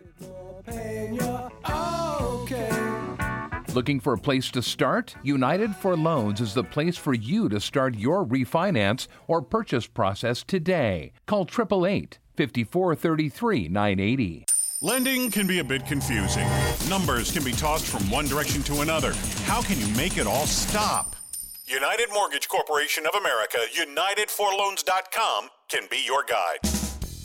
[3.74, 5.16] Looking for a place to start?
[5.24, 10.44] United for Loans is the place for you to start your refinance or purchase process
[10.44, 11.10] today.
[11.26, 14.44] Call 888 5433 980.
[14.80, 16.46] Lending can be a bit confusing.
[16.88, 19.12] Numbers can be tossed from one direction to another.
[19.42, 21.16] How can you make it all stop?
[21.66, 26.83] United Mortgage Corporation of America, UnitedForLoans.com can be your guide.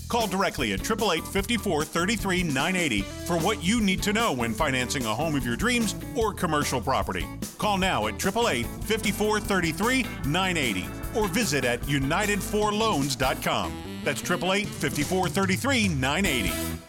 [0.09, 5.05] Call directly at 888 54 33 980 for what you need to know when financing
[5.05, 7.25] a home of your dreams or commercial property.
[7.59, 14.01] Call now at 888 54 33 980 or visit at UnitedForLoans.com.
[14.03, 16.88] That's 888 54 33 980.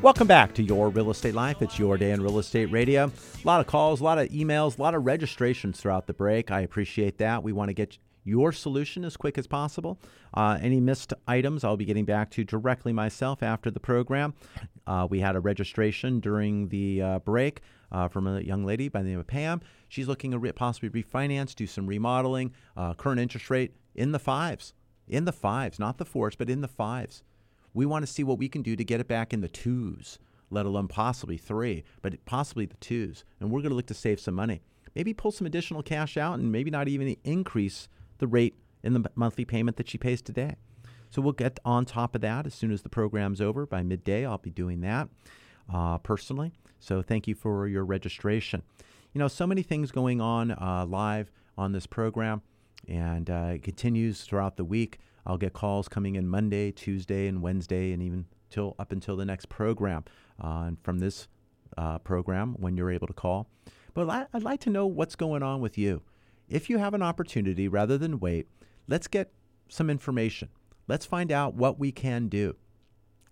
[0.00, 1.60] Welcome back to Your Real Estate Life.
[1.60, 3.06] It's your day in real estate radio.
[3.06, 6.52] A lot of calls, a lot of emails, a lot of registrations throughout the break.
[6.52, 7.42] I appreciate that.
[7.42, 9.98] We want to get your solution as quick as possible.
[10.32, 14.34] Uh, any missed items, I'll be getting back to directly myself after the program.
[14.86, 19.02] Uh, we had a registration during the uh, break uh, from a young lady by
[19.02, 19.60] the name of Pam.
[19.88, 22.52] She's looking to re- possibly refinance, do some remodeling.
[22.76, 24.74] Uh, current interest rate in the fives,
[25.08, 27.24] in the fives, not the fours, but in the fives.
[27.78, 30.18] We want to see what we can do to get it back in the twos,
[30.50, 33.24] let alone possibly three, but possibly the twos.
[33.38, 34.62] And we're going to look to save some money.
[34.96, 37.88] Maybe pull some additional cash out and maybe not even increase
[38.18, 40.56] the rate in the monthly payment that she pays today.
[41.10, 43.64] So we'll get on top of that as soon as the program's over.
[43.64, 45.08] By midday, I'll be doing that
[45.72, 46.50] uh, personally.
[46.80, 48.64] So thank you for your registration.
[49.12, 52.42] You know, so many things going on uh, live on this program,
[52.88, 54.98] and uh, it continues throughout the week.
[55.26, 59.24] I'll get calls coming in Monday, Tuesday, and Wednesday, and even till up until the
[59.24, 60.04] next program.
[60.42, 61.28] Uh, and from this
[61.76, 63.48] uh, program, when you're able to call,
[63.94, 66.02] but I'd like to know what's going on with you.
[66.48, 68.46] If you have an opportunity, rather than wait,
[68.86, 69.32] let's get
[69.68, 70.48] some information.
[70.86, 72.56] Let's find out what we can do.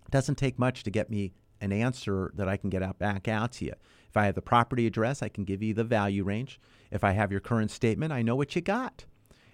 [0.05, 3.27] It doesn't take much to get me an answer that I can get out back
[3.27, 3.73] out to you.
[4.07, 6.59] If I have the property address, I can give you the value range.
[6.91, 9.05] If I have your current statement, I know what you got.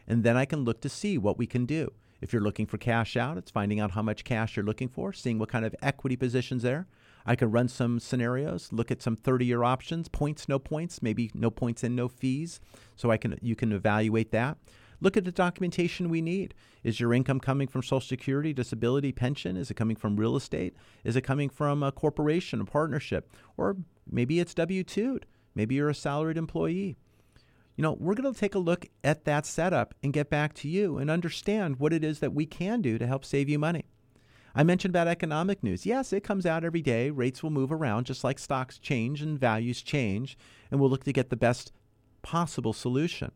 [0.06, 1.92] And then I can look to see what we can do.
[2.24, 5.12] If you're looking for cash out, it's finding out how much cash you're looking for,
[5.12, 6.88] seeing what kind of equity positions there.
[7.26, 11.52] I can run some scenarios, look at some 30-year options, points, no points, maybe no
[11.52, 12.62] points and no fees,
[12.96, 14.58] so I can you can evaluate that.
[15.02, 16.54] Look at the documentation we need.
[16.82, 19.58] Is your income coming from Social Security, disability, pension?
[19.58, 20.78] Is it coming from real estate?
[21.04, 23.30] Is it coming from a corporation, a partnership?
[23.58, 23.76] Or
[24.10, 25.26] maybe it's W 2'd.
[25.56, 26.96] Maybe you're a salaried employee.
[27.76, 30.68] You know, we're going to take a look at that setup and get back to
[30.68, 33.86] you and understand what it is that we can do to help save you money.
[34.56, 35.86] I mentioned about economic news.
[35.86, 37.10] Yes, it comes out every day.
[37.10, 40.38] Rates will move around just like stocks change and values change,
[40.70, 41.72] and we'll look to get the best
[42.22, 43.32] possible solution.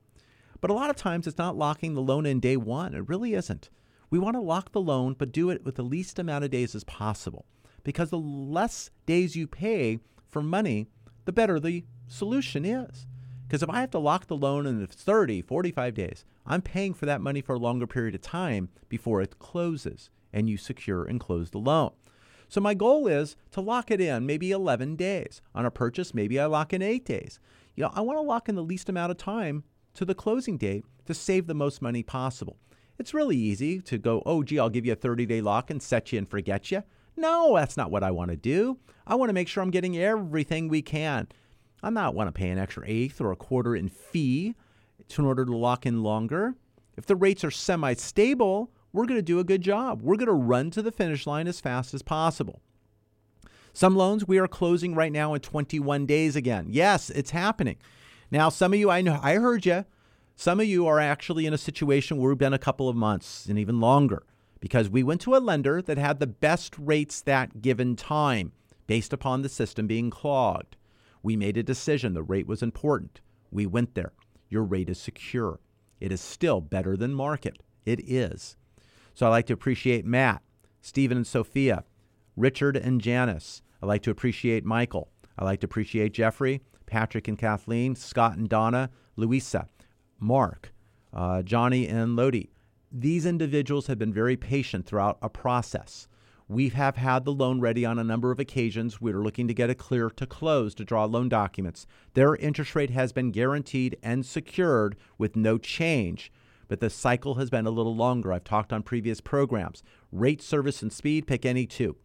[0.61, 2.93] But a lot of times it's not locking the loan in day one.
[2.93, 3.71] It really isn't.
[4.11, 6.75] We want to lock the loan, but do it with the least amount of days
[6.75, 7.45] as possible.
[7.83, 10.87] Because the less days you pay for money,
[11.25, 13.07] the better the solution is.
[13.47, 17.05] Because if I have to lock the loan in 30, 45 days, I'm paying for
[17.05, 21.19] that money for a longer period of time before it closes and you secure and
[21.19, 21.91] close the loan.
[22.49, 25.41] So my goal is to lock it in maybe 11 days.
[25.55, 27.39] On a purchase, maybe I lock in 8 days.
[27.75, 30.57] You know, I want to lock in the least amount of time to the closing
[30.57, 32.57] date to save the most money possible.
[32.99, 36.11] It's really easy to go, "Oh, gee, I'll give you a 30-day lock and set
[36.11, 36.83] you and forget you."
[37.15, 38.77] No, that's not what I want to do.
[39.05, 41.27] I want to make sure I'm getting everything we can.
[41.81, 44.55] I not want to pay an extra eighth or a quarter in fee
[45.17, 46.55] in order to lock in longer.
[46.97, 50.01] If the rates are semi stable, we're going to do a good job.
[50.01, 52.61] We're going to run to the finish line as fast as possible.
[53.73, 56.67] Some loans we are closing right now in 21 days again.
[56.69, 57.77] Yes, it's happening.
[58.31, 59.85] Now, some of you, I know, I heard you.
[60.35, 63.45] Some of you are actually in a situation where we've been a couple of months
[63.45, 64.23] and even longer
[64.59, 68.51] because we went to a lender that had the best rates that given time
[68.87, 70.76] based upon the system being clogged.
[71.27, 72.13] We made a decision.
[72.13, 73.19] The rate was important.
[73.51, 74.13] We went there.
[74.47, 75.59] Your rate is secure.
[75.99, 77.61] It is still better than market.
[77.85, 78.55] It is.
[79.13, 80.41] So I'd like to appreciate Matt,
[80.79, 81.83] Stephen and Sophia,
[82.37, 83.61] Richard and Janice.
[83.83, 85.09] I'd like to appreciate Michael.
[85.37, 89.67] I'd like to appreciate Jeffrey, Patrick and Kathleen, Scott and Donna, Louisa,
[90.21, 90.71] Mark,
[91.11, 92.51] uh, Johnny and Lodi.
[92.89, 96.07] These individuals have been very patient throughout a process.
[96.49, 99.01] We have had the loan ready on a number of occasions.
[99.01, 101.85] We're looking to get it clear to close to draw loan documents.
[102.13, 106.31] Their interest rate has been guaranteed and secured with no change,
[106.69, 108.31] but the cycle has been a little longer.
[108.31, 109.83] I've talked on previous programs.
[110.09, 111.97] Rate, service, and speed, pick any two.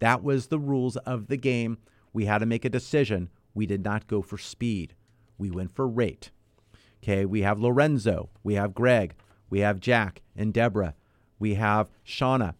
[0.00, 1.78] That was the rules of the game.
[2.12, 3.30] We had to make a decision.
[3.54, 4.94] We did not go for speed,
[5.38, 6.30] we went for rate.
[7.02, 9.14] Okay, we have Lorenzo, we have Greg,
[9.48, 10.94] we have Jack and Deborah,
[11.38, 12.54] we have Shauna,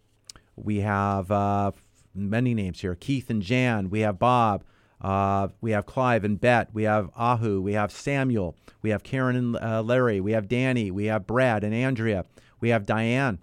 [0.64, 1.72] we have uh,
[2.14, 3.90] many names here Keith and Jan.
[3.90, 4.64] We have Bob.
[5.00, 6.70] Uh, we have Clive and Bet.
[6.72, 7.60] We have Ahu.
[7.62, 8.56] We have Samuel.
[8.82, 10.20] We have Karen and uh, Larry.
[10.20, 10.90] We have Danny.
[10.90, 12.24] We have Brad and Andrea.
[12.60, 13.38] We have Diane.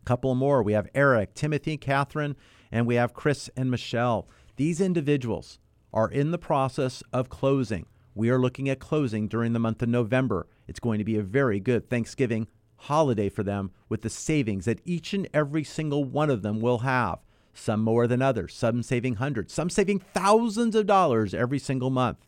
[0.00, 0.62] A couple more.
[0.62, 2.36] We have Eric, Timothy, Catherine,
[2.72, 4.26] and we have Chris and Michelle.
[4.56, 5.58] These individuals
[5.92, 7.86] are in the process of closing.
[8.14, 10.46] We are looking at closing during the month of November.
[10.66, 12.48] It's going to be a very good Thanksgiving
[12.84, 16.78] holiday for them with the savings that each and every single one of them will
[16.78, 17.18] have.
[17.52, 22.18] Some more than others, some saving hundreds, some saving thousands of dollars every single month.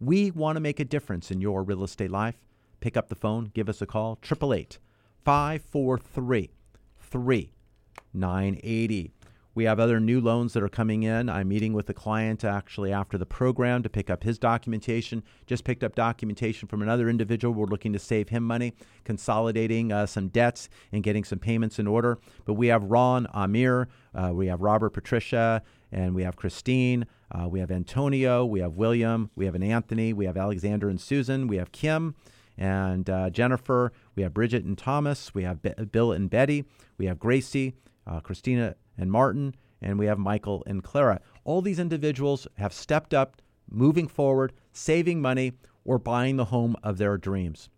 [0.00, 2.36] We want to make a difference in your real estate life.
[2.80, 4.78] Pick up the phone, give us a call, 888
[5.24, 6.50] 543
[6.98, 9.12] 3980.
[9.54, 11.28] We have other new loans that are coming in.
[11.28, 15.22] I'm meeting with the client actually after the program to pick up his documentation.
[15.46, 17.52] Just picked up documentation from another individual.
[17.52, 18.72] We're looking to save him money,
[19.04, 22.18] consolidating uh, some debts and getting some payments in order.
[22.46, 27.06] But we have Ron, Amir, uh, we have Robert, Patricia, and we have Christine.
[27.30, 31.00] Uh, we have Antonio, we have William, we have an Anthony, we have Alexander and
[31.00, 32.14] Susan, we have Kim
[32.58, 36.66] and uh, Jennifer, we have Bridget and Thomas, we have Be- Bill and Betty,
[36.98, 37.72] we have Gracie,
[38.06, 41.20] uh, Christina and Martin, and we have Michael and Clara.
[41.44, 45.52] All these individuals have stepped up, moving forward, saving money,
[45.84, 47.68] or buying the home of their dreams.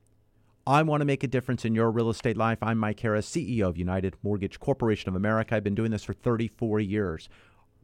[0.66, 2.58] I want to make a difference in your real estate life.
[2.62, 5.54] I'm Mike Harris, CEO of United Mortgage Corporation of America.
[5.54, 7.28] I've been doing this for 34 years.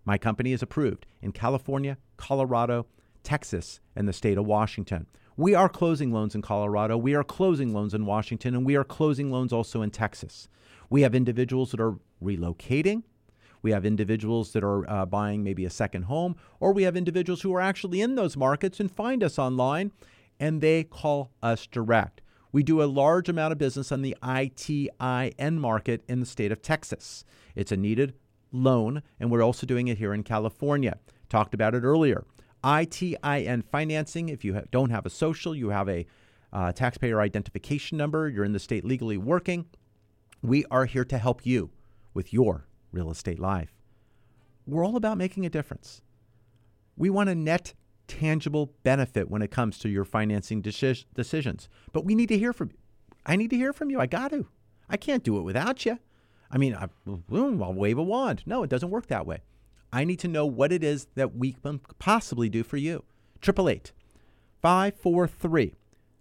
[0.05, 2.86] My company is approved in California, Colorado,
[3.22, 5.07] Texas, and the state of Washington.
[5.36, 8.84] We are closing loans in Colorado, we are closing loans in Washington, and we are
[8.84, 10.49] closing loans also in Texas.
[10.88, 13.03] We have individuals that are relocating.
[13.62, 17.43] We have individuals that are uh, buying maybe a second home, or we have individuals
[17.43, 19.93] who are actually in those markets and find us online
[20.41, 22.23] and they call us direct.
[22.51, 26.62] We do a large amount of business on the ITIN market in the state of
[26.62, 27.25] Texas.
[27.55, 28.14] It's a needed
[28.51, 30.99] loan, and we're also doing it here in California.
[31.29, 32.25] Talked about it earlier.
[32.64, 36.07] ITIN financing, if you ha- don't have a social, you have a
[36.53, 39.66] uh, taxpayer identification number, you're in the state legally working,
[40.43, 41.71] we are here to help you
[42.15, 43.73] with your real estate life.
[44.67, 46.03] We're all about making a difference.
[46.97, 47.75] We want a net
[48.07, 52.53] tangible benefit when it comes to your financing deci- decisions, but we need to hear
[52.53, 52.79] from you.
[53.25, 54.01] I need to hear from you.
[54.01, 54.47] I got to.
[54.89, 55.99] I can't do it without you.
[56.51, 58.43] I mean, I, mm, I'll wave a wand.
[58.45, 59.43] No, it doesn't work that way.
[59.93, 63.05] I need to know what it is that we can possibly do for you.
[63.43, 63.93] 888
[64.61, 65.75] 543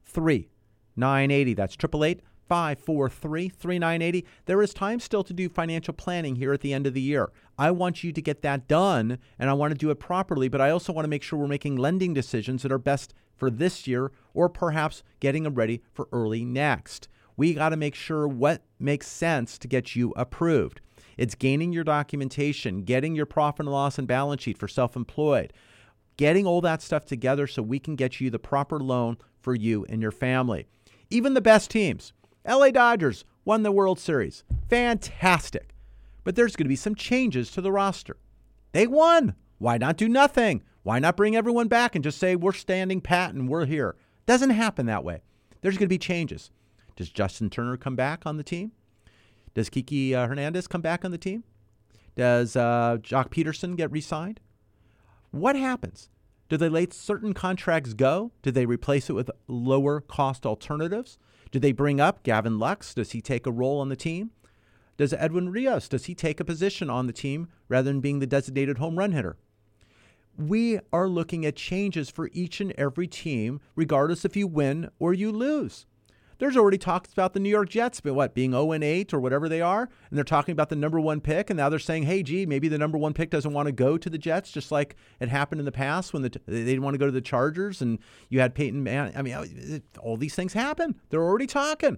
[0.06, 1.54] 3980.
[1.54, 4.26] That's 888 543 3980.
[4.46, 7.32] There is time still to do financial planning here at the end of the year.
[7.60, 10.60] I want you to get that done and I want to do it properly, but
[10.60, 13.88] I also want to make sure we're making lending decisions that are best for this
[13.88, 17.08] year or perhaps getting them ready for early next.
[17.38, 20.82] We got to make sure what makes sense to get you approved.
[21.18, 25.54] It's gaining your documentation, getting your profit and loss and balance sheet for self employed,
[26.18, 29.86] getting all that stuff together so we can get you the proper loan for you
[29.88, 30.66] and your family.
[31.10, 32.14] Even the best teams,
[32.50, 34.44] LA Dodgers won the World Series.
[34.70, 35.70] Fantastic.
[36.24, 38.18] But there's going to be some changes to the roster.
[38.72, 39.36] They won.
[39.60, 40.64] Why not do nothing?
[40.84, 43.96] Why not bring everyone back and just say we're standing pat and we're here?
[44.26, 45.22] Doesn't happen that way.
[45.62, 46.50] There's going to be changes.
[46.96, 48.72] Does Justin Turner come back on the team?
[49.54, 51.44] Does Kiki uh, Hernandez come back on the team?
[52.16, 54.40] Does uh, Joc Pederson get re signed?
[55.32, 56.10] What happens?
[56.48, 58.32] Do they let certain contracts go?
[58.42, 61.20] Do they replace it with lower cost alternatives?
[61.52, 62.94] Do they bring up Gavin Lux?
[62.94, 64.32] Does he take a role on the team?
[64.98, 68.28] Does Edwin Rios, does he take a position on the team rather than being the
[68.28, 69.38] designated home run hitter?
[70.38, 75.14] We are looking at changes for each and every team, regardless if you win or
[75.14, 75.86] you lose.
[76.40, 79.20] There's already talks about the New York Jets, but what, being 0 and 8 or
[79.20, 82.04] whatever they are, and they're talking about the number one pick, and now they're saying,
[82.04, 84.72] hey, gee, maybe the number one pick doesn't want to go to the Jets, just
[84.72, 87.22] like it happened in the past when the, they didn't want to go to the
[87.22, 89.12] Chargers, and you had Peyton Man.
[89.16, 90.96] I mean, all these things happen.
[91.10, 91.98] They're already talking.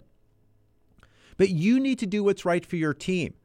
[1.37, 3.35] But you need to do what's right for your team.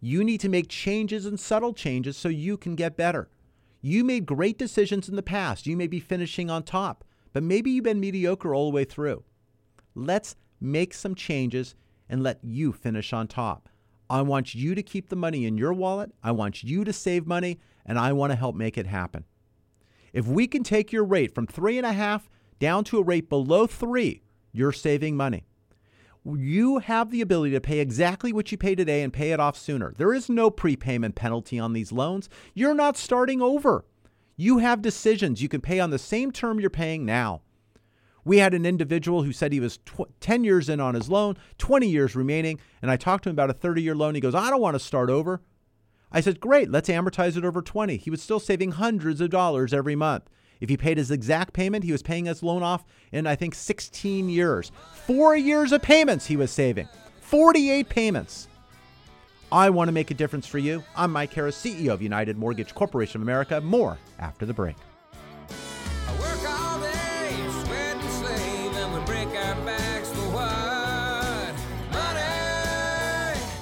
[0.00, 3.30] You need to make changes and subtle changes so you can get better.
[3.80, 5.66] You made great decisions in the past.
[5.66, 9.24] You may be finishing on top, but maybe you've been mediocre all the way through.
[9.94, 11.74] Let's make some changes
[12.08, 13.68] and let you finish on top.
[14.10, 16.12] I want you to keep the money in your wallet.
[16.22, 19.24] I want you to save money, and I want to help make it happen.
[20.12, 22.28] If we can take your rate from three and a half
[22.58, 24.22] down to a rate below three,
[24.52, 25.46] you're saving money.
[26.24, 29.58] You have the ability to pay exactly what you pay today and pay it off
[29.58, 29.92] sooner.
[29.96, 32.28] There is no prepayment penalty on these loans.
[32.54, 33.84] You're not starting over.
[34.36, 35.42] You have decisions.
[35.42, 37.42] You can pay on the same term you're paying now.
[38.24, 41.36] We had an individual who said he was tw- 10 years in on his loan,
[41.58, 44.14] 20 years remaining, and I talked to him about a 30 year loan.
[44.14, 45.42] He goes, I don't want to start over.
[46.10, 47.96] I said, Great, let's amortize it over 20.
[47.96, 50.30] He was still saving hundreds of dollars every month.
[50.60, 53.54] If he paid his exact payment, he was paying his loan off in, I think,
[53.54, 54.70] 16 years.
[54.94, 56.88] Four years of payments he was saving,
[57.20, 58.48] 48 payments.
[59.52, 60.82] I want to make a difference for you.
[60.96, 63.60] I'm Mike Harris, CEO of United Mortgage Corporation of America.
[63.60, 64.76] More after the break.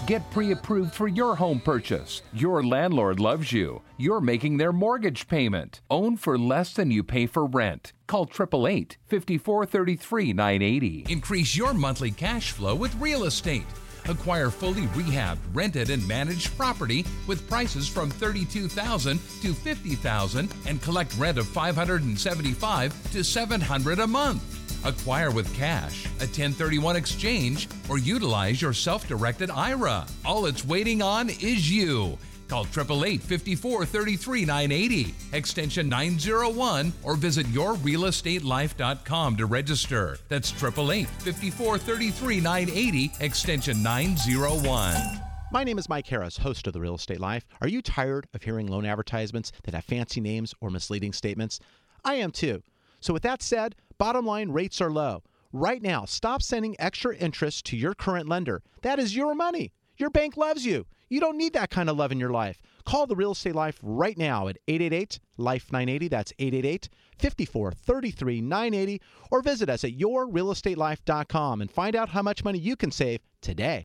[0.06, 2.22] Get pre approved for your home purchase.
[2.32, 3.82] Your landlord loves you.
[3.98, 5.80] You're making their mortgage payment.
[5.90, 7.92] Own for less than you pay for rent.
[8.08, 11.06] Call 888 5433 980.
[11.08, 13.66] Increase your monthly cash flow with real estate.
[14.06, 21.16] Acquire fully rehabbed, rented, and managed property with prices from 32,000 to 50,000 and collect
[21.16, 24.61] rent of 575 to 700 a month.
[24.84, 30.06] Acquire with cash, a 1031 exchange, or utilize your self directed IRA.
[30.24, 32.18] All it's waiting on is you.
[32.48, 40.18] Call 888 54 33 980, extension 901, or visit yourrealestatelife.com to register.
[40.28, 45.22] That's 888 54 33 980, extension 901.
[45.52, 47.46] My name is Mike Harris, host of The Real Estate Life.
[47.60, 51.60] Are you tired of hearing loan advertisements that have fancy names or misleading statements?
[52.04, 52.62] I am too.
[53.00, 55.22] So, with that said, bottom line rates are low.
[55.52, 58.60] Right now, stop sending extra interest to your current lender.
[58.82, 59.72] That is your money.
[59.96, 60.86] Your bank loves you.
[61.08, 62.60] You don't need that kind of love in your life.
[62.84, 66.08] Call the Real Estate Life right now at 888 Life 980.
[66.08, 69.00] That's 888 54 33 980.
[69.30, 73.84] Or visit us at yourrealestatelife.com and find out how much money you can save today.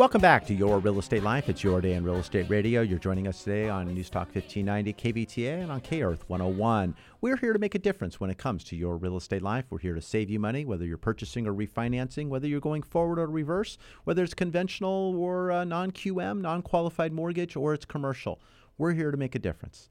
[0.00, 1.50] Welcome back to Your Real Estate Life.
[1.50, 2.80] It's your day in real estate radio.
[2.80, 6.94] You're joining us today on News Talk 1590 KVTA and on K Earth 101.
[7.20, 9.66] We're here to make a difference when it comes to your real estate life.
[9.68, 13.18] We're here to save you money, whether you're purchasing or refinancing, whether you're going forward
[13.18, 18.40] or reverse, whether it's conventional or uh, non QM, non qualified mortgage, or it's commercial.
[18.78, 19.90] We're here to make a difference.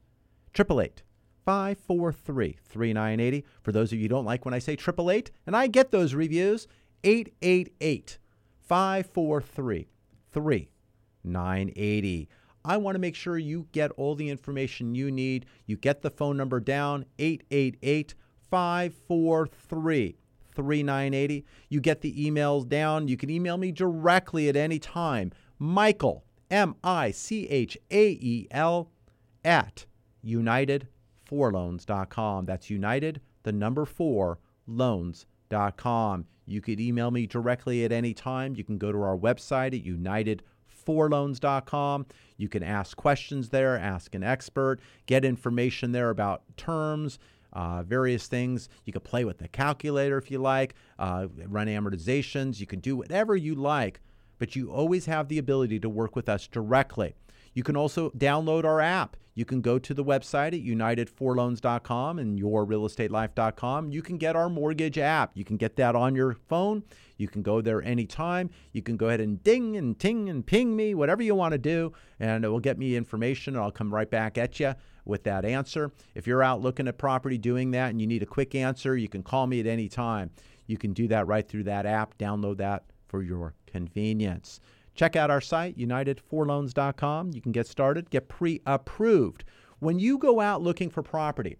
[0.56, 1.04] 888
[1.44, 3.44] 543 3980.
[3.62, 6.14] For those of you who don't like when I say 888, and I get those
[6.14, 6.66] reviews,
[7.04, 8.18] 888
[8.70, 9.89] 543
[10.32, 12.28] 3980.
[12.64, 15.46] I want to make sure you get all the information you need.
[15.66, 18.14] You get the phone number down 888
[18.50, 20.16] 543
[20.54, 21.44] 3980.
[21.68, 23.08] You get the emails down.
[23.08, 25.32] You can email me directly at any time.
[25.58, 28.90] Michael, M I C H A E L,
[29.44, 29.86] at
[30.24, 32.44] unitedforloans.com.
[32.44, 36.26] That's United, the number four, loans.com.
[36.50, 38.54] You could email me directly at any time.
[38.56, 42.06] You can go to our website at unitedforloans.com.
[42.36, 47.20] You can ask questions there, ask an expert, get information there about terms,
[47.52, 48.68] uh, various things.
[48.84, 52.60] You can play with the calculator if you like, uh, run amortizations.
[52.60, 54.00] You can do whatever you like,
[54.38, 57.14] but you always have the ability to work with us directly.
[57.54, 59.16] You can also download our app.
[59.34, 63.90] You can go to the website at unitedforloans.com and yourrealestatelife.com.
[63.90, 65.30] You can get our mortgage app.
[65.34, 66.82] You can get that on your phone.
[67.16, 68.50] You can go there anytime.
[68.72, 71.58] You can go ahead and ding and ting and ping me, whatever you want to
[71.58, 74.74] do, and it will get me information and I'll come right back at you
[75.04, 75.92] with that answer.
[76.14, 79.08] If you're out looking at property doing that and you need a quick answer, you
[79.08, 80.30] can call me at any time.
[80.66, 82.18] You can do that right through that app.
[82.18, 84.60] Download that for your convenience.
[85.00, 87.30] Check out our site, unitedforloans.com.
[87.32, 89.44] You can get started, get pre approved.
[89.78, 91.56] When you go out looking for property,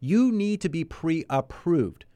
[0.00, 2.06] you need to be pre approved.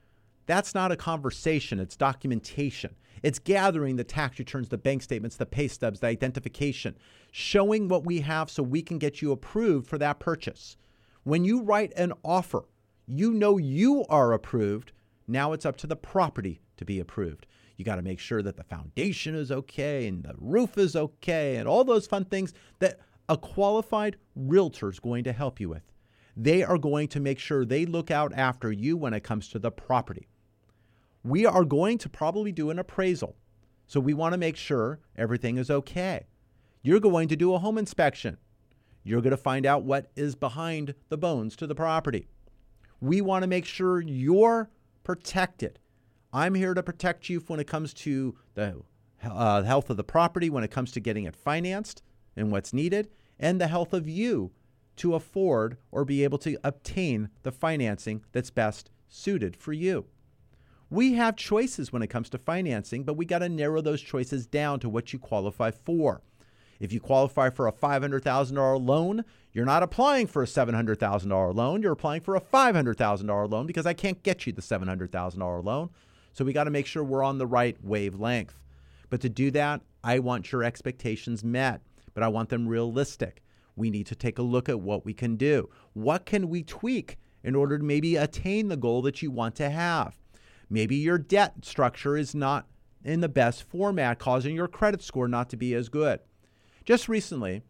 [0.46, 2.94] That's not a conversation, it's documentation.
[3.22, 6.96] It's gathering the tax returns, the bank statements, the pay stubs, the identification,
[7.30, 10.78] showing what we have so we can get you approved for that purchase.
[11.24, 12.64] When you write an offer,
[13.06, 14.92] you know you are approved.
[15.26, 17.46] Now it's up to the property to be approved.
[17.78, 21.56] You got to make sure that the foundation is okay and the roof is okay
[21.56, 22.98] and all those fun things that
[23.28, 25.84] a qualified realtor is going to help you with.
[26.36, 29.60] They are going to make sure they look out after you when it comes to
[29.60, 30.26] the property.
[31.22, 33.36] We are going to probably do an appraisal.
[33.86, 36.26] So we want to make sure everything is okay.
[36.82, 38.38] You're going to do a home inspection.
[39.04, 42.26] You're going to find out what is behind the bones to the property.
[43.00, 44.68] We want to make sure you're
[45.04, 45.78] protected.
[46.32, 48.82] I'm here to protect you when it comes to the
[49.24, 52.02] uh, health of the property, when it comes to getting it financed
[52.36, 53.08] and what's needed,
[53.38, 54.52] and the health of you
[54.96, 60.06] to afford or be able to obtain the financing that's best suited for you.
[60.90, 64.46] We have choices when it comes to financing, but we got to narrow those choices
[64.46, 66.22] down to what you qualify for.
[66.80, 71.82] If you qualify for a $500,000 loan, you're not applying for a $700,000 loan.
[71.82, 75.90] You're applying for a $500,000 loan because I can't get you the $700,000 loan.
[76.38, 78.60] So we got to make sure we're on the right wavelength.
[79.10, 81.82] But to do that, I want your expectations met,
[82.14, 83.42] but I want them realistic.
[83.74, 85.68] We need to take a look at what we can do.
[85.94, 89.68] What can we tweak in order to maybe attain the goal that you want to
[89.68, 90.16] have?
[90.70, 92.68] Maybe your debt structure is not
[93.02, 96.20] in the best format, causing your credit score not to be as good.
[96.84, 97.62] Just recently,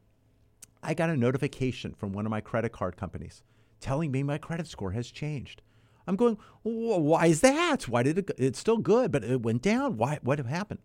[0.82, 3.42] I got a notification from one of my credit card companies
[3.80, 5.62] telling me my credit score has changed.
[6.08, 7.86] I'm going, why is that?
[7.86, 8.30] Why did it?
[8.38, 9.98] It's still good, but it went down.
[9.98, 10.18] Why?
[10.22, 10.80] What happened?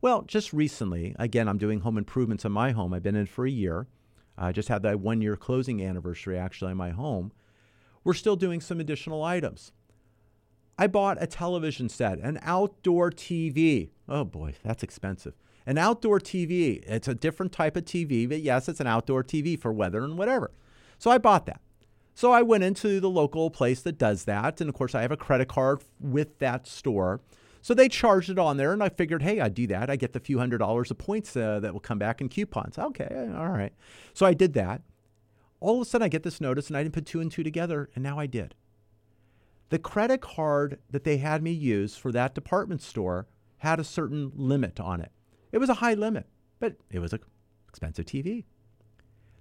[0.00, 2.94] Well, just recently, again, I'm doing home improvements on my home.
[2.94, 3.88] I've been in for a year.
[4.38, 7.32] I just had that one year closing anniversary actually on my home.
[8.04, 9.72] We're still doing some additional items.
[10.78, 13.90] I bought a television set, an outdoor TV.
[14.08, 15.34] Oh boy, that's expensive.
[15.66, 16.84] An outdoor TV.
[16.86, 20.16] It's a different type of TV, but yes, it's an outdoor TV for weather and
[20.16, 20.52] whatever.
[20.96, 21.60] So I bought that.
[22.18, 24.60] So I went into the local place that does that.
[24.60, 27.20] And of course, I have a credit card with that store.
[27.62, 29.88] So they charged it on there, and I figured, hey, I do that.
[29.88, 32.76] I get the few hundred dollars of points uh, that will come back in coupons.
[32.76, 33.72] Okay, all right.
[34.14, 34.82] So I did that.
[35.60, 37.44] All of a sudden, I get this notice, and I didn't put two and two
[37.44, 38.56] together, and now I did.
[39.68, 44.32] The credit card that they had me use for that department store had a certain
[44.34, 45.12] limit on it.
[45.52, 46.26] It was a high limit,
[46.58, 47.20] but it was an
[47.68, 48.42] expensive TV.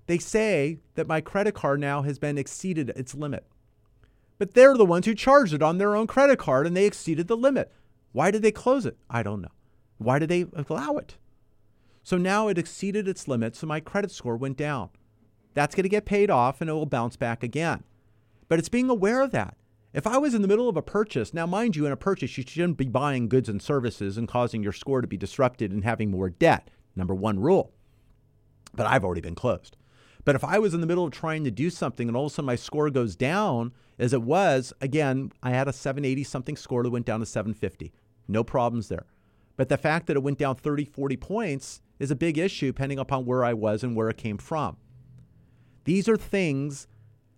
[0.07, 3.45] They say that my credit card now has been exceeded its limit.
[4.37, 7.27] But they're the ones who charged it on their own credit card and they exceeded
[7.27, 7.71] the limit.
[8.13, 8.97] Why did they close it?
[9.09, 9.51] I don't know.
[9.97, 11.17] Why did they allow it?
[12.03, 14.89] So now it exceeded its limit, so my credit score went down.
[15.53, 17.83] That's going to get paid off and it will bounce back again.
[18.47, 19.57] But it's being aware of that.
[19.93, 22.37] If I was in the middle of a purchase, now mind you, in a purchase,
[22.37, 25.83] you shouldn't be buying goods and services and causing your score to be disrupted and
[25.83, 26.69] having more debt.
[26.95, 27.73] Number one rule.
[28.73, 29.75] But I've already been closed.
[30.27, 32.33] But if I was in the middle of trying to do something and all of
[32.33, 36.57] a sudden my score goes down as it was, again, I had a 780 something
[36.57, 37.93] score that went down to 750.
[38.27, 39.05] No problems there.
[39.55, 42.99] But the fact that it went down 30, 40 points is a big issue depending
[42.99, 44.75] upon where I was and where it came from.
[45.85, 46.89] These are things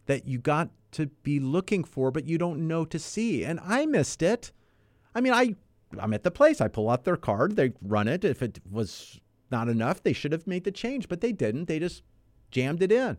[0.08, 3.46] that you got to be looking for, but you don't know to see.
[3.46, 4.52] And I missed it.
[5.14, 5.56] I mean, I
[6.00, 6.60] I'm at the place.
[6.60, 8.26] I pull out their card, they run it.
[8.26, 9.20] If it was
[9.52, 11.66] not enough, they should have made the change, but they didn't.
[11.66, 12.02] They just
[12.52, 13.18] jammed it in.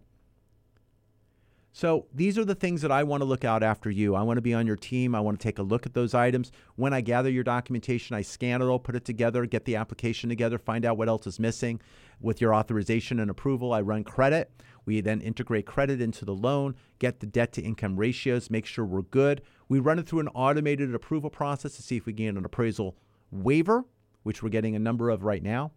[1.72, 4.16] So these are the things that I want to look out after you.
[4.16, 5.14] I want to be on your team.
[5.14, 6.50] I want to take a look at those items.
[6.74, 10.28] When I gather your documentation, I scan it all, put it together, get the application
[10.28, 11.80] together, find out what else is missing.
[12.20, 14.50] With your authorization and approval, I run credit.
[14.84, 18.84] We then integrate credit into the loan, get the debt to income ratios, make sure
[18.84, 19.40] we're good.
[19.68, 22.96] We run it through an automated approval process to see if we get an appraisal
[23.30, 23.84] waiver,
[24.24, 25.70] which we're getting a number of right now.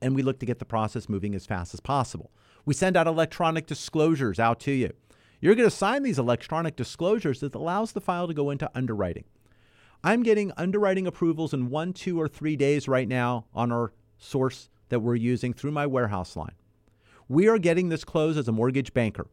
[0.00, 2.30] And we look to get the process moving as fast as possible.
[2.66, 4.92] We send out electronic disclosures out to you.
[5.40, 9.24] You're going to sign these electronic disclosures that allows the file to go into underwriting.
[10.02, 14.68] I'm getting underwriting approvals in one, two, or three days right now on our source
[14.88, 16.54] that we're using through my warehouse line.
[17.28, 19.28] We are getting this closed as a mortgage banker.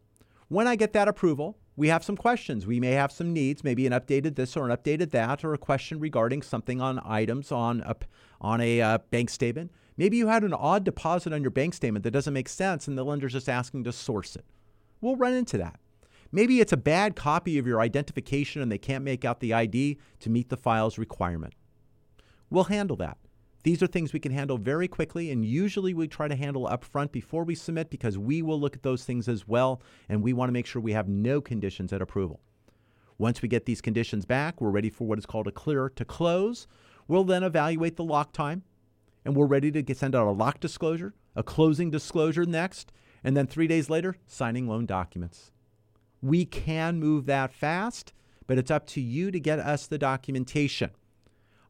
[0.48, 2.68] When I get that approval, we have some questions.
[2.68, 5.58] We may have some needs, maybe an updated this or an updated that, or a
[5.58, 7.96] question regarding something on items on a,
[8.40, 9.72] on a uh, bank statement.
[9.98, 12.98] Maybe you had an odd deposit on your bank statement that doesn't make sense and
[12.98, 14.46] the lender's just asking to source it.
[15.02, 15.80] We'll run into that.
[16.32, 20.00] Maybe it's a bad copy of your identification and they can't make out the ID
[20.22, 21.54] to meet the file's requirement.
[22.50, 23.18] We'll handle that.
[23.64, 26.84] These are things we can handle very quickly, and usually we try to handle up
[26.84, 30.34] front before we submit because we will look at those things as well, and we
[30.34, 32.42] want to make sure we have no conditions at approval.
[33.18, 36.04] Once we get these conditions back, we're ready for what is called a clear to
[36.04, 36.68] close.
[37.08, 38.64] We'll then evaluate the lock time,
[39.26, 42.92] and we're ready to send out a lock disclosure, a closing disclosure next,
[43.24, 45.52] and then three days later, signing loan documents.
[46.22, 48.14] We can move that fast,
[48.48, 50.92] but it's up to you to get us the documentation.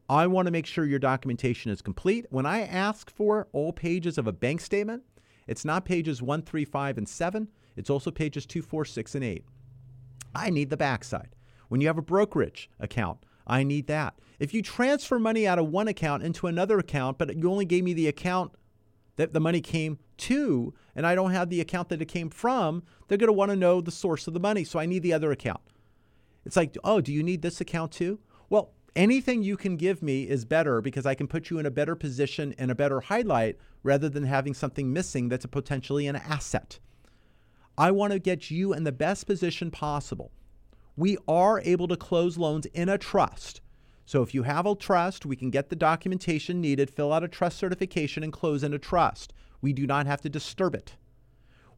[0.08, 2.26] I want to make sure your documentation is complete.
[2.30, 5.02] When I ask for all pages of a bank statement,
[5.46, 7.48] it's not pages one, three, five, and 7.
[7.76, 9.44] It's also pages two, four, six, and 8.
[10.34, 11.34] I need the backside.
[11.68, 14.14] When you have a brokerage account, I need that.
[14.38, 17.84] If you transfer money out of one account into another account, but you only gave
[17.84, 18.52] me the account
[19.16, 22.82] that the money came to, and I don't have the account that it came from,
[23.06, 24.64] they're going to want to know the source of the money.
[24.64, 25.60] So I need the other account.
[26.44, 28.18] It's like, oh, do you need this account too?
[28.50, 31.70] Well, anything you can give me is better because I can put you in a
[31.70, 36.78] better position and a better highlight rather than having something missing that's potentially an asset.
[37.76, 40.30] I want to get you in the best position possible.
[40.96, 43.60] We are able to close loans in a trust.
[44.06, 47.28] So if you have a trust, we can get the documentation needed, fill out a
[47.28, 49.32] trust certification, and close in a trust.
[49.60, 50.96] We do not have to disturb it.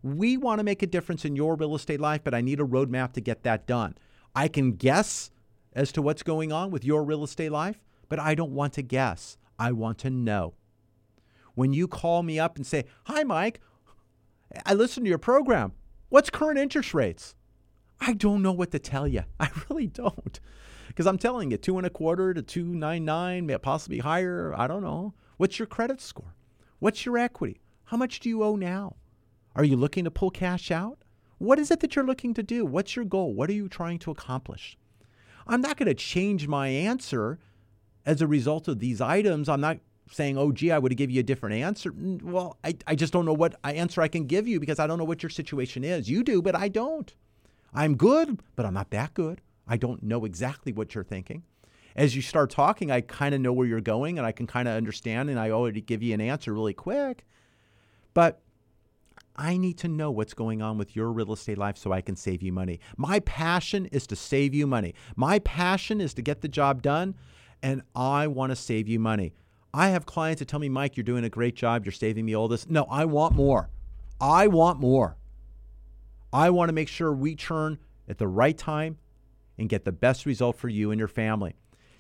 [0.02, 2.64] We want to make a difference in your real estate life, but I need a
[2.64, 3.96] roadmap to get that done.
[4.34, 5.30] I can guess
[5.72, 8.82] as to what's going on with your real estate life, but I don't want to
[8.82, 9.36] guess.
[9.58, 10.54] I want to know.
[11.54, 13.60] When you call me up and say, Hi, Mike,
[14.64, 15.72] I listened to your program.
[16.08, 17.34] What's current interest rates?
[18.00, 19.22] I don't know what to tell you.
[19.40, 20.40] I really don't.
[20.88, 24.54] Because I'm telling you, two and a quarter to 299, possibly higher.
[24.56, 25.14] I don't know.
[25.36, 26.34] What's your credit score?
[26.78, 27.60] What's your equity?
[27.84, 28.96] How much do you owe now?
[29.54, 30.98] Are you looking to pull cash out?
[31.38, 32.64] What is it that you're looking to do?
[32.64, 33.34] What's your goal?
[33.34, 34.78] What are you trying to accomplish?
[35.46, 37.38] I'm not going to change my answer
[38.04, 39.48] as a result of these items.
[39.48, 39.78] I'm not
[40.10, 41.92] saying, oh, gee, I would give you a different answer.
[41.94, 44.98] Well, I, I just don't know what answer I can give you because I don't
[44.98, 46.08] know what your situation is.
[46.08, 47.14] You do, but I don't.
[47.74, 49.40] I'm good, but I'm not that good.
[49.66, 51.42] I don't know exactly what you're thinking.
[51.94, 54.68] As you start talking, I kind of know where you're going and I can kind
[54.68, 57.24] of understand and I already give you an answer really quick.
[58.14, 58.40] But
[59.36, 62.16] I need to know what's going on with your real estate life so I can
[62.16, 62.80] save you money.
[62.96, 64.94] My passion is to save you money.
[65.14, 67.14] My passion is to get the job done,
[67.62, 69.34] and I want to save you money.
[69.74, 71.84] I have clients that tell me, Mike, you're doing a great job.
[71.84, 72.68] You're saving me all this.
[72.68, 73.68] No, I want more.
[74.18, 75.18] I want more.
[76.32, 78.98] I want to make sure we churn at the right time
[79.58, 81.54] and get the best result for you and your family.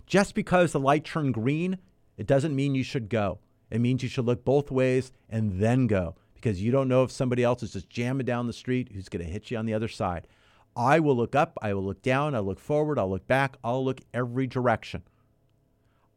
[0.06, 1.78] Just because the light turned green,
[2.16, 3.38] it doesn't mean you should go.
[3.70, 7.10] It means you should look both ways and then go because you don't know if
[7.10, 9.74] somebody else is just jamming down the street who's going to hit you on the
[9.74, 10.28] other side.
[10.76, 13.84] I will look up, I will look down, I'll look forward, I'll look back, I'll
[13.84, 15.02] look every direction.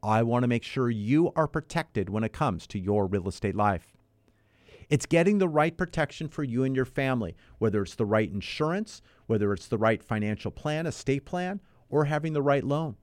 [0.04, 3.56] I want to make sure you are protected when it comes to your real estate
[3.56, 3.94] life.
[4.90, 9.02] It's getting the right protection for you and your family, whether it's the right insurance,
[9.28, 12.96] whether it's the right financial plan, estate plan, or having the right loan.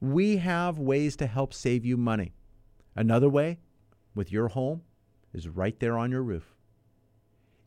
[0.00, 2.34] We have ways to help save you money.
[2.96, 3.60] Another way
[4.14, 4.82] with your home
[5.32, 6.56] is right there on your roof.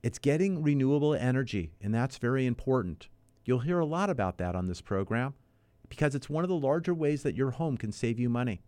[0.04, 3.08] It's getting renewable energy, and that's very important.
[3.46, 5.34] You'll hear a lot about that on this program
[5.88, 8.62] because it's one of the larger ways that your home can save you money.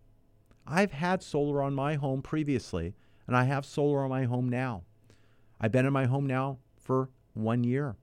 [0.66, 2.96] I've had solar on my home previously,
[3.28, 4.84] and I have solar on my home now.
[5.60, 7.96] I've been in my home now for one year.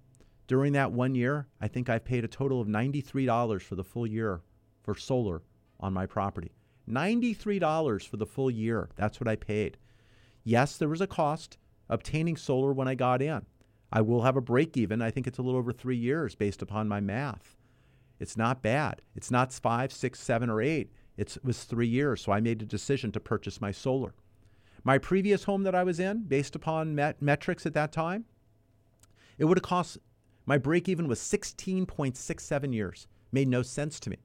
[0.46, 4.06] During that one year, I think I've paid a total of $93 for the full
[4.06, 4.42] year
[4.82, 5.42] for solar
[5.80, 6.52] on my property.
[6.88, 8.90] $93 for the full year.
[8.96, 9.78] That's what I paid.
[10.44, 11.56] Yes, there was a cost
[11.88, 13.46] obtaining solar when I got in.
[13.90, 15.00] I will have a break even.
[15.00, 17.56] I think it's a little over three years based upon my math.
[18.20, 19.02] It's not bad.
[19.14, 20.90] It's not five, six, seven, or eight.
[21.16, 22.20] It's, it was three years.
[22.20, 24.14] So I made a decision to purchase my solar.
[24.84, 28.26] My previous home that I was in, based upon met- metrics at that time,
[29.38, 29.98] it would have cost
[30.46, 33.06] my break even was 16.67 years.
[33.32, 34.18] Made no sense to me.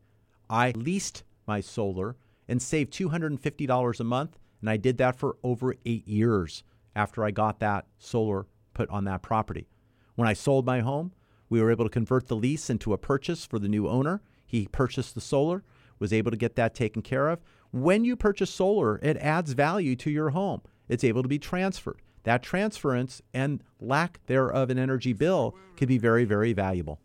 [0.50, 5.76] I leased my solar and saved $250 a month, and I did that for over
[5.86, 6.64] eight years
[6.96, 9.70] after I got that solar put on that property.
[10.16, 11.14] When I sold my home,
[11.48, 14.22] we were able to convert the lease into a purchase for the new owner.
[14.46, 15.64] He purchased the solar,
[16.00, 17.40] was able to get that taken care of.
[17.72, 20.62] When you purchase solar, it adds value to your home.
[20.88, 22.02] It's able to be transferred.
[22.24, 27.00] That transference and lack thereof an energy bill can be very, very valuable.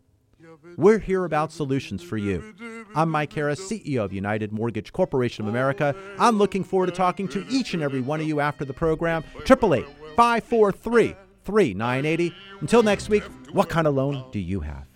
[0.75, 2.53] We're here about solutions for you.
[2.95, 5.95] I'm Mike Harris, CEO of United Mortgage Corporation of America.
[6.19, 9.23] I'm looking forward to talking to each and every one of you after the program.
[9.43, 9.85] 888
[10.15, 12.33] 543 3980.
[12.61, 14.87] Until next week, what kind of loan do you have?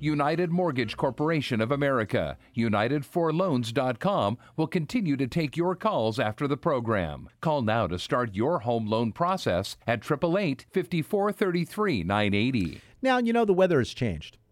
[0.00, 7.28] United Mortgage Corporation of America, UnitedForLoans.com will continue to take your calls after the program.
[7.40, 12.80] Call now to start your home loan process at 888 5433 980.
[13.02, 14.37] Now, you know, the weather has changed.